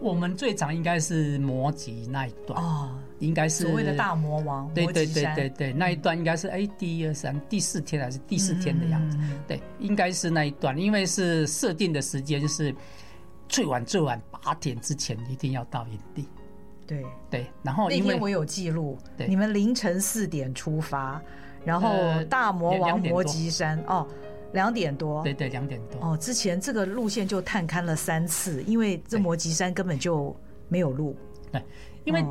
[0.00, 4.72] 我们最长应该是摩吉那一段哦，应该是所谓的大魔王。
[4.72, 9.18] 对对对对对，那一段应该是哎，第一二三第四天还是第四天的样子？
[9.46, 12.74] 对，应该是那一段，因为是设定的时间是
[13.48, 16.28] 最晚最晚八点之前一定要到营地。
[16.86, 21.20] 对对，然后那天我有记录，你们凌晨四点出发，
[21.64, 21.90] 然后
[22.30, 24.06] 大魔王摩吉山哦。
[24.52, 26.00] 两点多，对对，两点多。
[26.00, 30.34] 哦，之前这个路线就探勘了三次，因为这摩吉山根本就
[30.68, 31.16] 没有路。
[31.52, 31.62] 对，
[32.04, 32.24] 因为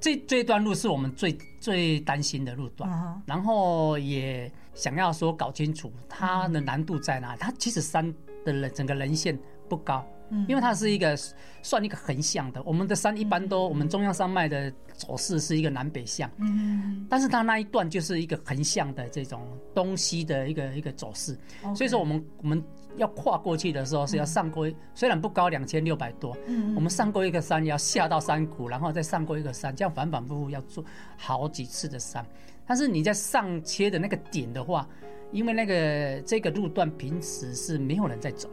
[0.00, 7.36] 这这一段路是我们最最担心的路段，然后也想要说搞清楚它的难度在哪。
[7.36, 10.06] 它其实山的人整个人线不高。
[10.46, 11.16] 因为它是一个
[11.62, 19.40] 算一个横向的，我们的山一般都，我们中央山脉的走势是一个南北向，嗯，但是它那一段就是一个横向的这种
[19.74, 21.38] 东西的一个一个走势，
[21.74, 22.62] 所以说我们我们
[22.96, 30.84] 要跨过去的时候是要上过，虽然不高两千六百多，嗯，我们上过一个山要下到山谷，然后再上过一个山，这样反反复复要做
[31.16, 32.26] 好几次的山，
[32.66, 34.86] 但是你在上切的那个点的话，
[35.32, 38.48] 因为那个这个路段平时是没有人在走。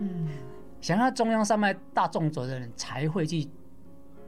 [0.00, 0.26] 嗯，
[0.84, 3.48] 想要中央山脉大纵走的人才会去。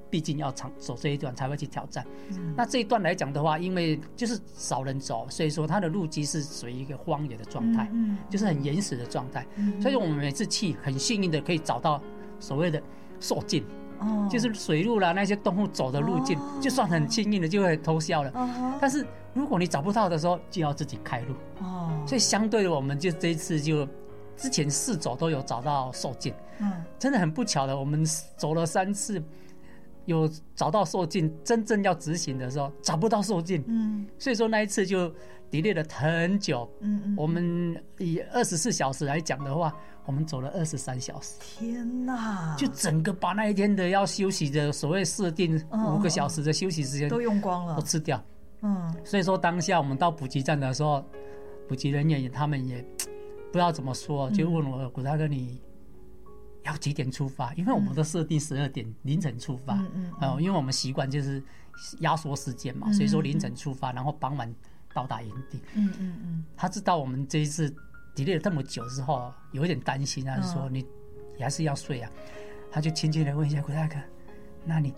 [0.09, 2.07] 毕竟要长走这一段才会去挑战。
[2.29, 7.91] 嗯、那这一段来讲的话，因为就是少人走，所以说它的路基是属于一个荒野的状态，
[8.31, 9.45] 就是很原始的状态。
[9.57, 12.01] 嗯、所以说我们每次去很幸运的可以找到
[12.39, 12.81] 所谓的
[13.19, 13.65] 兽径，
[13.99, 18.31] 哦、就是水路啦那些动物走的路径，哦、就算很幸运的就会偷笑了。
[18.33, 21.35] 哦、但是如果你找不到的时候，就要自己开路。
[21.59, 23.87] 哦，所以相对的，我们就这一次就
[24.37, 26.35] 之前四走都有找到受尽。
[26.59, 28.05] 嗯，真的很不巧的，我们
[28.37, 29.23] 走了三次。
[30.05, 35.13] 有找到受尽，真正要执行的时候找不到受尽，嗯，所以说那一次就
[35.51, 45.61] delay 了很久，嗯嗯，我们以二十四小时来讲的话，我们走了二十三小时，天哪，就整个把那一天的要休息的所谓设定
[45.93, 48.25] 五个小时的休息时间都用光了，都吃掉，
[48.61, 51.05] 嗯，所以说当下我们到补给站的时候，
[51.67, 52.85] 补给人员他们也
[53.47, 55.61] 不知道怎么说，就问我古大哥你。
[56.67, 57.55] 要几点出发？
[57.55, 61.41] 因为我们都设定十二点凌晨出发，嗯嗯，因为我们习惯就是
[62.01, 64.53] 压缩时间嘛，所以说凌晨出发，然后傍晚
[64.93, 65.63] 到达营地。
[65.75, 66.45] 嗯嗯嗯。
[66.57, 67.73] 他知道我们这一次
[68.17, 70.85] delay 了这么久之后，有一点担心，他就说：“你
[71.37, 72.11] 你还是要睡啊？”
[72.69, 73.95] 他就轻轻的问一下古大哥
[74.67, 74.93] ：“那你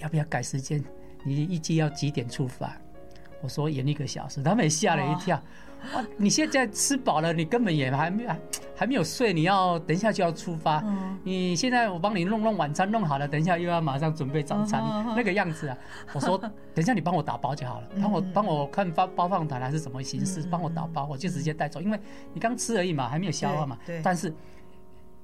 [0.00, 0.84] 要不要改时间？
[1.24, 2.76] 你预计要几点出发？”
[3.40, 5.40] 我说：“延一个小时。”他们也吓了一跳。
[5.94, 6.04] 哇！
[6.16, 8.30] 你现在吃饱了，你根本也还没有
[8.74, 10.82] 还没有睡，你要等一下就要出发。
[10.84, 15.78] 嗯、你现在我帮你弄弄晚餐弄好了，等一下又要马上准备早餐，嗯、那个样子啊。
[16.12, 21.98] 我说， 等一下你帮我打包就好了，帮我帮我看发包放团还是什么形式，帮我打包，我就直接带走，因为
[22.34, 23.78] 你刚吃而已嘛，还没有消化嘛。
[23.86, 24.00] 对。
[24.02, 24.34] 但是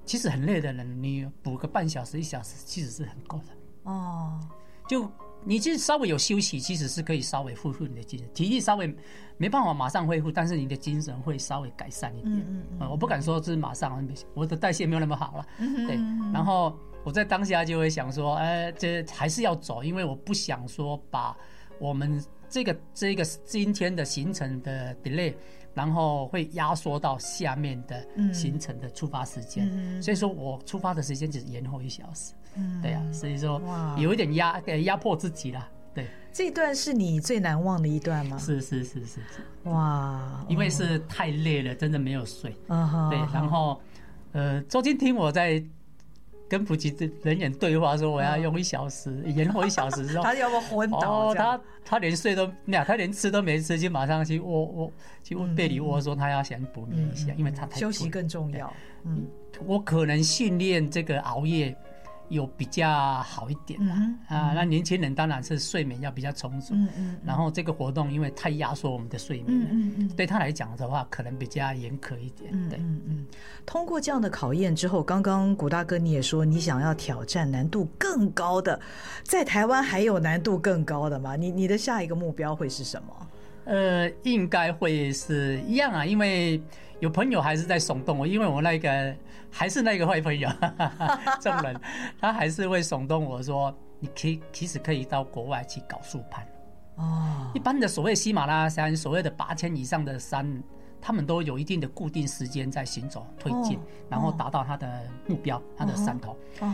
[0.04, 3.90] 其实很累的人，你补个半小时一小时，其实是很够的。
[3.90, 4.40] 哦。
[4.88, 5.10] 就。
[5.44, 8.96] 你其实稍微有休息，其实是可以稍微恢复你的精神，体力稍微
[9.42, 12.32] 没办法马上恢复，但是你的精神会稍微改善一点。
[12.32, 12.88] 嗯嗯嗯。
[12.88, 15.46] 我不敢说是马上，我的代谢没有那么好了。
[15.58, 15.96] 嗯对。
[16.32, 21.36] 然后我在当下就会想说，哎，这还是要走，因为我不想说把
[21.80, 25.34] 我们这个这个今天的行程的 delay，
[25.74, 29.68] 然后会压缩到下面的行程的出发时间。
[29.72, 30.00] 嗯。
[30.00, 32.32] 所以说我出发的时间只是延后一小时。
[32.54, 33.60] 嗯，对呀、啊，所以说
[33.98, 35.68] 有一点压，对，压迫自己了。
[35.94, 38.38] 对，这一段是你最难忘的一段吗？
[38.38, 39.20] 是是是是是。
[39.64, 42.56] 哇，因为是太累了，真的没有睡。
[42.68, 43.80] 嗯对，然后
[44.32, 45.62] 呃，周金听我在
[46.48, 46.90] 跟补给
[47.22, 51.28] 人员对话说，我要用一小时延后一小时之后， 他要不昏倒？
[51.28, 58.72] 哦，他他连睡都没有，他连吃都没吃，就马上去窝窝去问贝里窝说他要想补眠一下，因为他太休息更重要。
[59.04, 59.26] 嗯，
[59.66, 61.76] 我可能训练这个熬夜。
[62.32, 72.50] 有比较好一点啦，嗯嗯、啊，那年轻人当然是睡眠要比较充足，嗯嗯嗯、然后这个活动因为太压缩我们的睡眠，嗯嗯嗯、对他来讲的话可能比较严苛一点。
[72.68, 73.26] 对，嗯嗯嗯、
[73.66, 78.80] 通过这样的考验之后，刚刚古大哥你也说你想要挑战难度更高的，
[79.22, 81.36] 在台湾还有难度更高的吗？
[81.36, 83.28] 你你的下一个目标会是什么？
[83.64, 86.60] 呃，应该会是一样啊，因为。
[87.02, 89.12] 有朋友还是在耸动我，因为我那个
[89.50, 90.48] 还是那个坏朋友，
[91.42, 91.80] 这种人，
[92.20, 96.46] 他还是会耸动我说，你可以其实可以到国外去搞速攀。
[96.94, 100.62] 哦，一般的所谓喜马拉雅山，所谓的八千以上的山，
[101.00, 106.38] 他们都有一定的固定时间在行走推进，然后达到他的目标，他的山头。
[106.60, 106.72] 哦，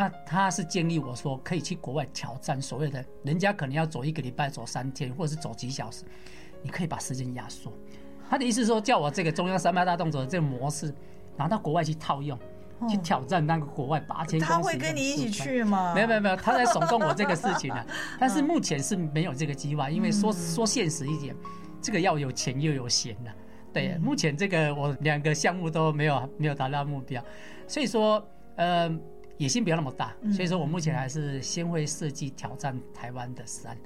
[0.00, 6.04] 那他是建议我说，可以去国外挑战所谓的，人家可能要走一个礼拜，走三天，或者是走几小时，
[6.62, 7.70] 你可以把时间压缩。
[8.30, 10.90] 他的意思说，叫我这个中央山脉大动作的这个模式
[11.36, 12.38] 拿到国外去套用，
[12.88, 14.52] 去挑战那个国外八千公里。
[14.54, 15.92] 他会跟你一起去吗？
[15.94, 17.84] 没有没有没有，他在耸动我这个事情啊。
[18.18, 21.36] 但是目前是没有这个计划，因为说说现实一点，
[21.82, 23.30] 这个要有钱又有闲的。
[23.70, 27.22] 对，目前这个我两个项目都没有没有达到目标，
[27.68, 28.88] 所以说呃
[29.40, 30.14] 野心不要那么大。
[30.32, 33.76] 所以说我目前还是先会设计挑战台湾的山。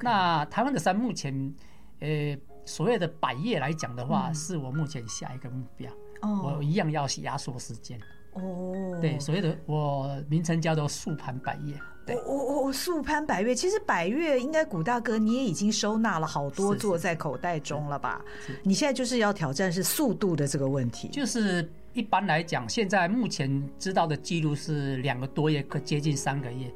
[0.00, 1.54] 那台湾的山目前
[2.00, 2.38] 呃。
[2.66, 5.90] 所谓的百岳来讲的话，是我目前下一个目标。
[6.22, 7.98] 我一样要压缩时间。
[8.34, 11.74] 哦，对，所谓的我名称叫做速攀百岳。
[12.06, 18.22] 对，哦哦哦，速攀百岳，其实百岳应该古大哥你也已经收纳了好多座在口袋中了吧？
[18.62, 21.08] 你现在就是要挑战是速度的这个问题。
[21.08, 26.70] 就是一般来讲，现在目前知道的记录是两个多月，可接近三个月。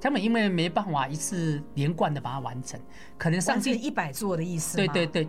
[0.00, 2.80] 他们因为没办法一次连贯的把它完成，
[3.18, 4.76] 可能上去一百座的意思。
[4.76, 5.28] 对对对，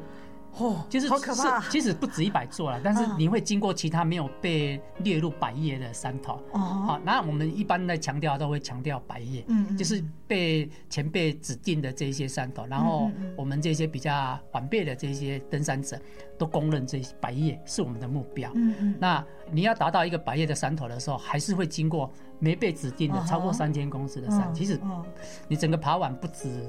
[0.58, 1.62] 哦，就是好可怕。
[1.70, 6.34] 其实不止一百座了，但是你会经过其他没有被列入百叶的山头。
[6.52, 16.00] 哦，好，那我们一般在强调都会强调百叶，嗯，就是被前辈指定的这些山头，然后我们这些比较晚辈的这些登山者
[16.38, 18.52] 都公认这些百叶是我们的目标。
[18.56, 24.54] 嗯嗯，那你要达到一个百叶的山头的时候，还是会经过没被指定的超过三千公尺的山。
[24.54, 24.80] 其实
[25.48, 26.68] 你整个爬完不止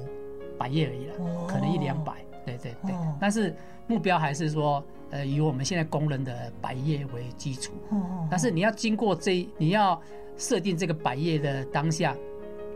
[0.56, 2.14] 百叶而已了，可能一两百。
[2.44, 3.54] 对对对，但是
[3.86, 7.72] 目标还是说，呃，以我们现在工人的百岳为基础。
[8.30, 10.00] 但是你要经过这，你要
[10.36, 12.16] 设定这个百岳的当下，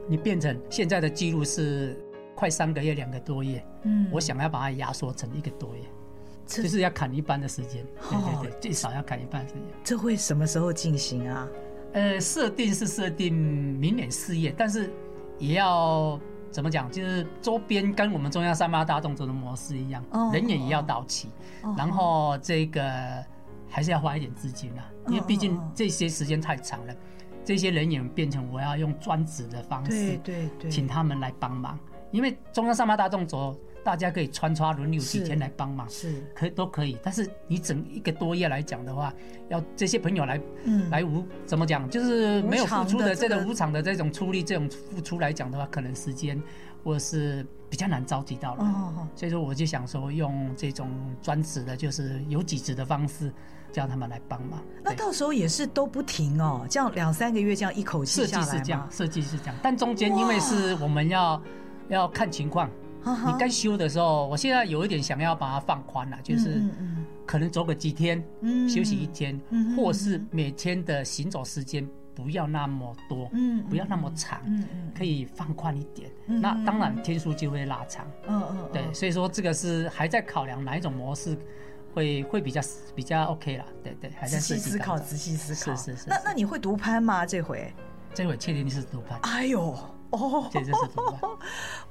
[0.08, 1.96] 你变成现在的记录是
[2.34, 3.64] 快三个月，两个多月。
[3.82, 5.82] 嗯，我想要把它压缩成一个多月，
[6.46, 7.84] 就是要砍一半的时间。
[8.08, 9.62] 对对对，最少要砍一半的时间。
[9.82, 11.48] 这会什么时候进行啊？
[11.92, 14.90] 呃，设定是设定明年四月，但是
[15.38, 16.20] 也要。
[16.56, 16.90] 怎么讲？
[16.90, 20.02] 就是周边跟我们中央三八大动作的模式一样，
[20.32, 21.28] 人员也要到齐，
[21.76, 23.22] 然后这个
[23.68, 26.94] 还是要花一点资金啊，因为毕竟这些时间太长了，
[27.44, 31.78] 这些人也变成我要用专职的方式，对对，请他们来帮忙，
[32.10, 33.54] 因为中央三八大纵走。
[33.86, 36.98] 大家可以穿插轮流几天来帮忙，是可都可以。
[37.04, 39.14] 但是你整一个多月来讲的话，
[39.48, 46.42] 要这些朋友来，嗯，来无怎么讲，就是没有付出的这个无偿的这种出力，这种付出来讲的话，可能时间
[46.82, 48.64] 或者是比较难召集到了。
[48.64, 50.90] 哦，所以说我就想说，用这种
[51.22, 53.32] 专职的，就是有几职的方式，
[53.70, 54.60] 叫他们来帮忙。
[54.82, 58.44] 那到时候也是都不停哦，这样两三个月这样一口气下来。
[58.44, 61.40] 设计是这样，设计是这样，但中间因为是我们要
[61.88, 62.68] 要看情况。
[63.26, 66.62] 你该休的时候，我现在有一点想要把它放宽了，就是
[67.24, 68.22] 可能走个几天，
[68.68, 69.40] 休息一天，
[69.76, 73.30] 或是每天的行走时间不要那么多，
[73.68, 74.40] 不要那么长，
[74.96, 76.10] 可以放宽一点。
[76.26, 78.06] 那当然天数就会拉长。
[78.26, 81.36] 嗯嗯，对，所以说这个是还在考量哪一种模式
[81.94, 82.60] 会会比较
[82.94, 83.64] 比较 OK 了。
[83.82, 85.76] 对对，还在仔细思考，仔细思考。
[85.76, 86.08] 是是是。
[86.08, 87.24] 那那你会独攀吗？
[87.24, 87.72] 这回？
[88.14, 89.18] 这回确定是独攀。
[89.22, 89.76] 哎呦。
[90.10, 90.50] 哦，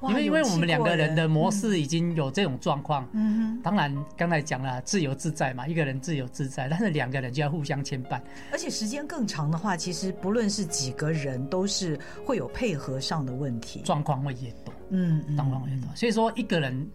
[0.02, 3.06] 因为因为我们两个人的模式已经有这种状况。
[3.12, 8.20] 嗯，当然刚才讲了自由自在嘛，一个人自由自在，但是两个人就要互相牵绊。
[8.50, 14.74] 而且时间更长的话，其实不论是几个人，都是会有配合上的问题，状况会越多。
[14.90, 15.88] 嗯，状况会越多。
[15.94, 16.88] 所以说一个人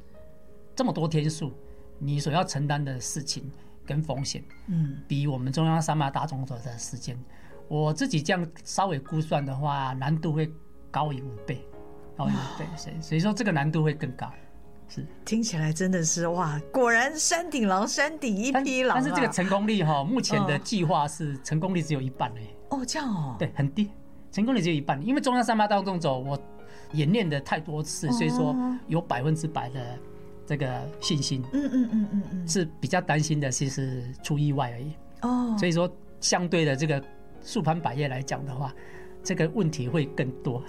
[0.76, 1.51] 这么多天数，
[1.99, 3.49] 你所要承担的事情
[3.86, 7.17] 跟风险，嗯，比我们中央山脉打总所的时间，
[7.67, 10.51] 我自己这样稍微估算的话，难度会。
[10.92, 11.66] 高于五倍，
[12.18, 14.30] 高于五倍，所以所以说这个难度会更高，
[14.89, 19.02] 是听起来真的是哇，果然山顶狼，山顶一匹狼啊。
[19.02, 22.42] 但是这个成功率哈，目前的计划是成功率只有一半哎。
[22.70, 23.36] 哦，这样哦。
[23.39, 23.89] 对，很低，
[24.32, 26.38] 成功率只有一半，因为中央山脉大纵走，我
[26.92, 28.54] 演练的太多次，所以说
[28.88, 29.98] 有百分之百的
[30.46, 31.42] 这个信心。
[31.54, 34.94] 嗯嗯嗯嗯嗯，是比较担心的，其实出意外而已。
[35.22, 35.89] 哦，所以说
[36.20, 37.02] 相对的这个
[37.42, 38.74] 速攀百叶来讲的话。
[39.24, 40.63] 这个问题会更多，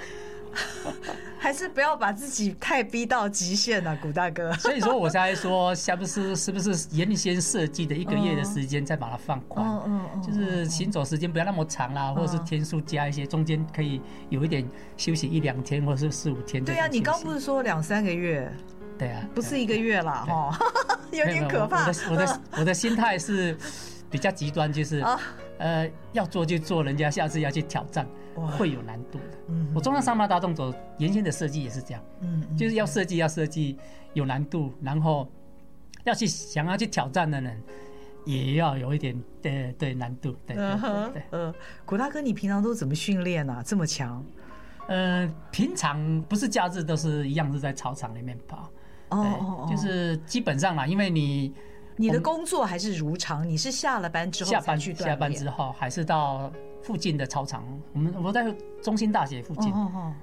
[1.39, 4.53] 还是不要把自己太逼到极限了，啊，古大哥。
[4.61, 16.63] 所以说，我才说，是不是是不是原先设计的一个月的时间，再把它放宽，嗯嗯就是行走时间不要那么长啦，或者是天数加一些，中间可以有一点休息一两天，或者是四五天。
[16.65, 18.51] 对啊，你刚不是说两三个月？
[18.99, 20.59] 对啊，不是一个月啦哈，
[21.11, 21.87] 有点可怕。
[21.89, 23.57] 我的我的我的心态是
[24.11, 25.03] 比较极端，就是
[25.59, 28.07] 呃，要做就做，人家下次要去挑战。
[28.35, 29.39] 会有难度的。
[29.49, 32.03] 嗯，我中央三八大动作原先的设计也是这样。
[32.21, 33.79] 嗯，就是要设计要设计
[34.15, 35.29] 有难度，然后
[36.05, 37.63] 要去想要去挑战的人，
[38.25, 40.35] 也要有一点对对难度。
[40.47, 41.23] 对对对。
[41.31, 41.55] 呃，
[41.85, 43.63] 古大哥，你平常都怎么训练啊？
[43.65, 44.25] 这么强？
[44.89, 48.69] 呃，平常不是假日都是一样是在操场里面跑。
[49.11, 51.55] 哦，就是基本上啦，因为你
[51.97, 56.53] 你的工作还是如常，你是下了班之后下班去下班之后还是到。
[56.83, 57.63] 附近的操场，
[57.93, 59.73] 我们我在中心大学附近，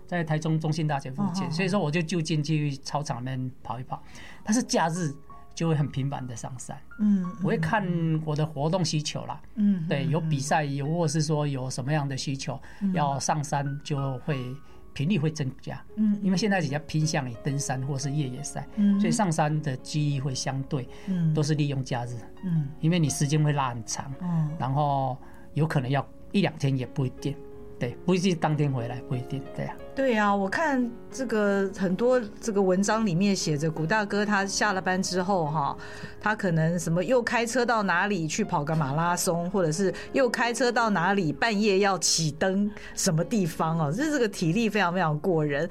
[0.05, 4.03] 在台中中心大学附近，所以说我就就近去操场里面跑一跑。
[4.43, 5.09] 但是假日
[5.55, 7.87] 就会很频繁的上山，嗯，我会看
[8.25, 12.59] 我的活动需求啦，嗯，对，有比赛，有或是说有什么样的需求
[12.93, 14.53] 要上山，就会
[14.99, 25.17] 频率会增加，嗯，因为现在比较偏向于登山或是越野赛，嗯，所以上山的机遇会相对，嗯，都是利用假日，嗯，因为你时间会拉很长，嗯，然后
[25.53, 26.05] 有可能要。
[26.31, 27.35] 一两天也不一定，
[27.79, 29.88] 对，不一定当天回来，不一定，对呀、啊。
[29.99, 35.75] 对呀、啊，我看这个很多这个文章里面写着，古大哥他下了班之后哈，
[36.21, 45.69] 他可能什么又开车到哪里去跑个马拉松，或者是又开车到哪里半夜要起灯什么地方哦，这这个体力非常非常过人。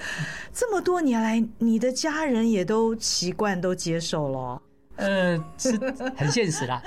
[0.53, 4.63] 这么多年来，你的家人也都习惯都接受了。
[4.97, 5.75] 呃，是
[6.15, 6.83] 很现实啦。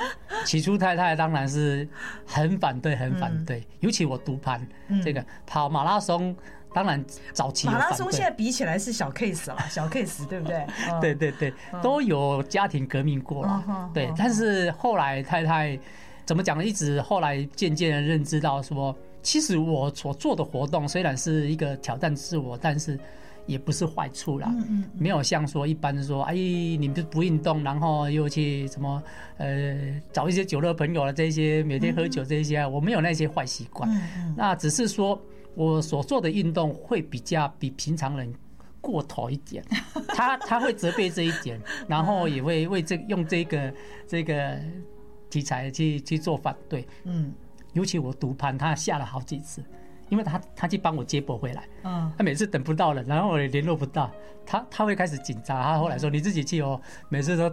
[0.46, 1.88] 起初太太当然是
[2.24, 3.66] 很反对，很反对。
[3.80, 4.62] 尤其我独攀
[5.04, 6.36] 这个跑马拉松，
[6.74, 7.04] 当然
[7.34, 10.66] 早期马拉松现在比起来是小 case 了， 小 case 对不对？
[11.02, 13.90] 对对对，都有家庭革命过了。
[13.94, 15.78] 对，但是后来太太
[16.26, 16.64] 怎么讲呢？
[16.64, 23.00] 一直后来渐渐的认知到说，其实我所做的活动虽然是一个挑战自我，但是。
[23.48, 24.54] 也不是坏处啦，
[24.94, 29.02] 没有像说一般说，哎，你们不运动，然后又去什么，
[29.38, 33.90] 呃，找一些酒肉朋友了这些，每天喝酒这些，我没有那些坏习惯。
[34.38, 35.20] 那只是说
[35.56, 38.34] 我所做的运动会比较比平常人
[38.80, 39.64] 过头一点，
[40.10, 43.74] 他他会责备这一点， 然后也会为这用这个
[44.08, 44.60] 这个
[45.30, 46.88] 题材去去做反对。
[47.04, 47.34] 嗯，
[47.74, 49.64] 尤其我读盘，他下了好几次。
[50.10, 54.12] 因为他他去帮我接驳回来，嗯，他每次等不到了，然后我也联络不到
[54.46, 55.58] 他，他会开始紧张。
[55.64, 57.50] 他后来说：“你自己去哦。”每次都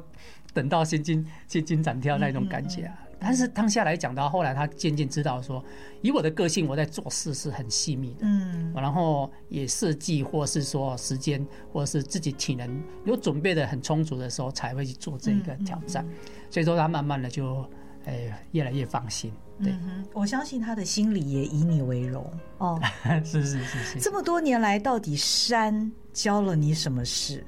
[0.52, 2.98] 等到心惊心惊胆跳那种感觉啊。
[3.18, 5.64] 但是当下来讲到后来，他渐渐知道说，
[6.02, 16.06] 以我的个性，我在做事是很细密的，嗯，然后也设计或是说时间或是自己体能有准备的很充足的时候，才会去做这个挑战。
[16.50, 17.68] 所以说，他慢慢的就。
[18.04, 19.30] 哎，越来越放心。
[19.62, 19.74] 对，
[20.14, 22.24] 我相信他的心里也以你为荣
[22.56, 22.80] 哦。
[23.22, 24.00] 是是是是。
[24.00, 27.44] 这么多年来，到底山教了你什么事？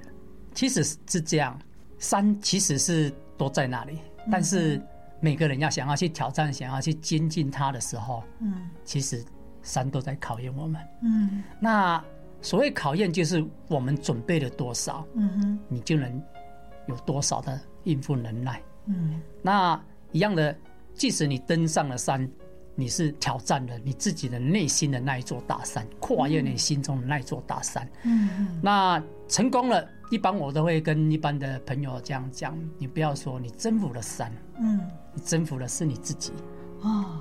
[0.53, 1.59] 其实是这样，
[1.99, 4.01] 山其实是都在那里，
[4.31, 4.83] 但是
[5.21, 9.25] 每个人要想要去挑战、想要去精进它的时候，嗯，其实
[9.63, 10.81] 山都在考验我们。
[11.03, 12.03] 嗯，那
[12.43, 16.23] 所谓考验，就是我们准备了多少，嗯哼，你就能
[16.89, 18.61] 有多少的应付能耐。
[18.87, 19.81] 嗯，那。
[20.13, 20.53] 一样的，
[20.93, 22.29] 即使你登上了山，
[22.75, 27.89] 你是挑战了你自己的内心的那一座大山，跨越你心中的那一座大山。
[28.03, 28.61] 嗯嗯。
[28.61, 34.81] 那成功了，一般我都会跟一般的朋友这样讲：你不要说你征服了山，嗯，
[35.15, 36.33] 你征服的是你自己。
[36.83, 37.21] 哦，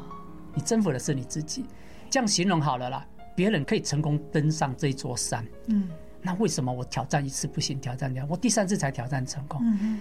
[0.53, 1.65] 你征服的是你自己，
[2.09, 3.05] 这样形容好了啦。
[3.35, 5.87] 别人可以成功登上这座山，嗯，
[6.21, 7.79] 那为什么我挑战一次不行？
[7.79, 9.61] 挑战两，我第三次才挑战成功。
[9.63, 9.99] 嗯嗯。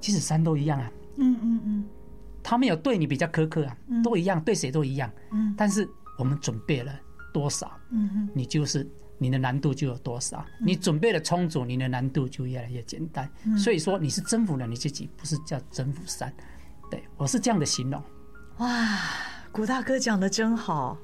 [0.00, 0.90] 其实山都一样啊。
[1.16, 1.84] 嗯嗯嗯。
[2.42, 5.10] 他没有对你比较苛刻啊，都一样，对谁都一样。
[5.32, 5.86] 嗯，但是
[6.16, 6.92] 我们准备了
[7.32, 8.88] 多少，嗯，你就是
[9.18, 10.44] 你的难度就有多少。
[10.60, 13.28] 你准备的充足，你的难度就越来越简单。
[13.56, 16.32] 所以说你是征服了你自己，不是叫征服山。
[16.90, 18.02] 对，我是这样的形容。
[18.58, 18.98] 哇，
[19.52, 20.96] 古大哥讲的真好，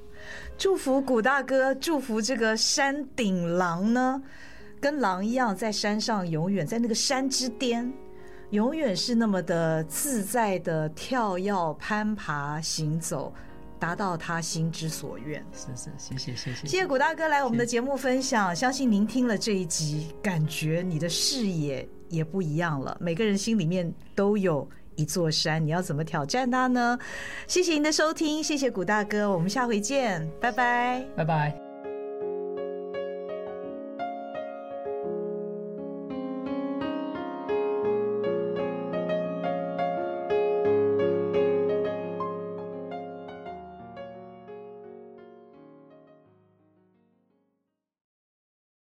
[0.56, 4.22] 祝福古大哥，祝福这个山顶狼呢，
[4.80, 7.92] 跟狼一样，在山上永远在那个山之巅。
[8.50, 13.34] 永远是那么的自在的跳跃、攀爬、行走，
[13.78, 15.44] 达到他心之所愿。
[15.52, 16.66] 是是，谢谢谢谢。
[16.66, 22.96] 谢谢古大哥来我们的节目分享，相信您听了这一集，感觉你的视野也不一样了。
[23.00, 26.98] 每个人心里面都有一座山，你要怎么挑战它呢？
[27.46, 31.63] 谢谢您的收听，谢谢古大哥，我们下回见，拜拜，拜拜。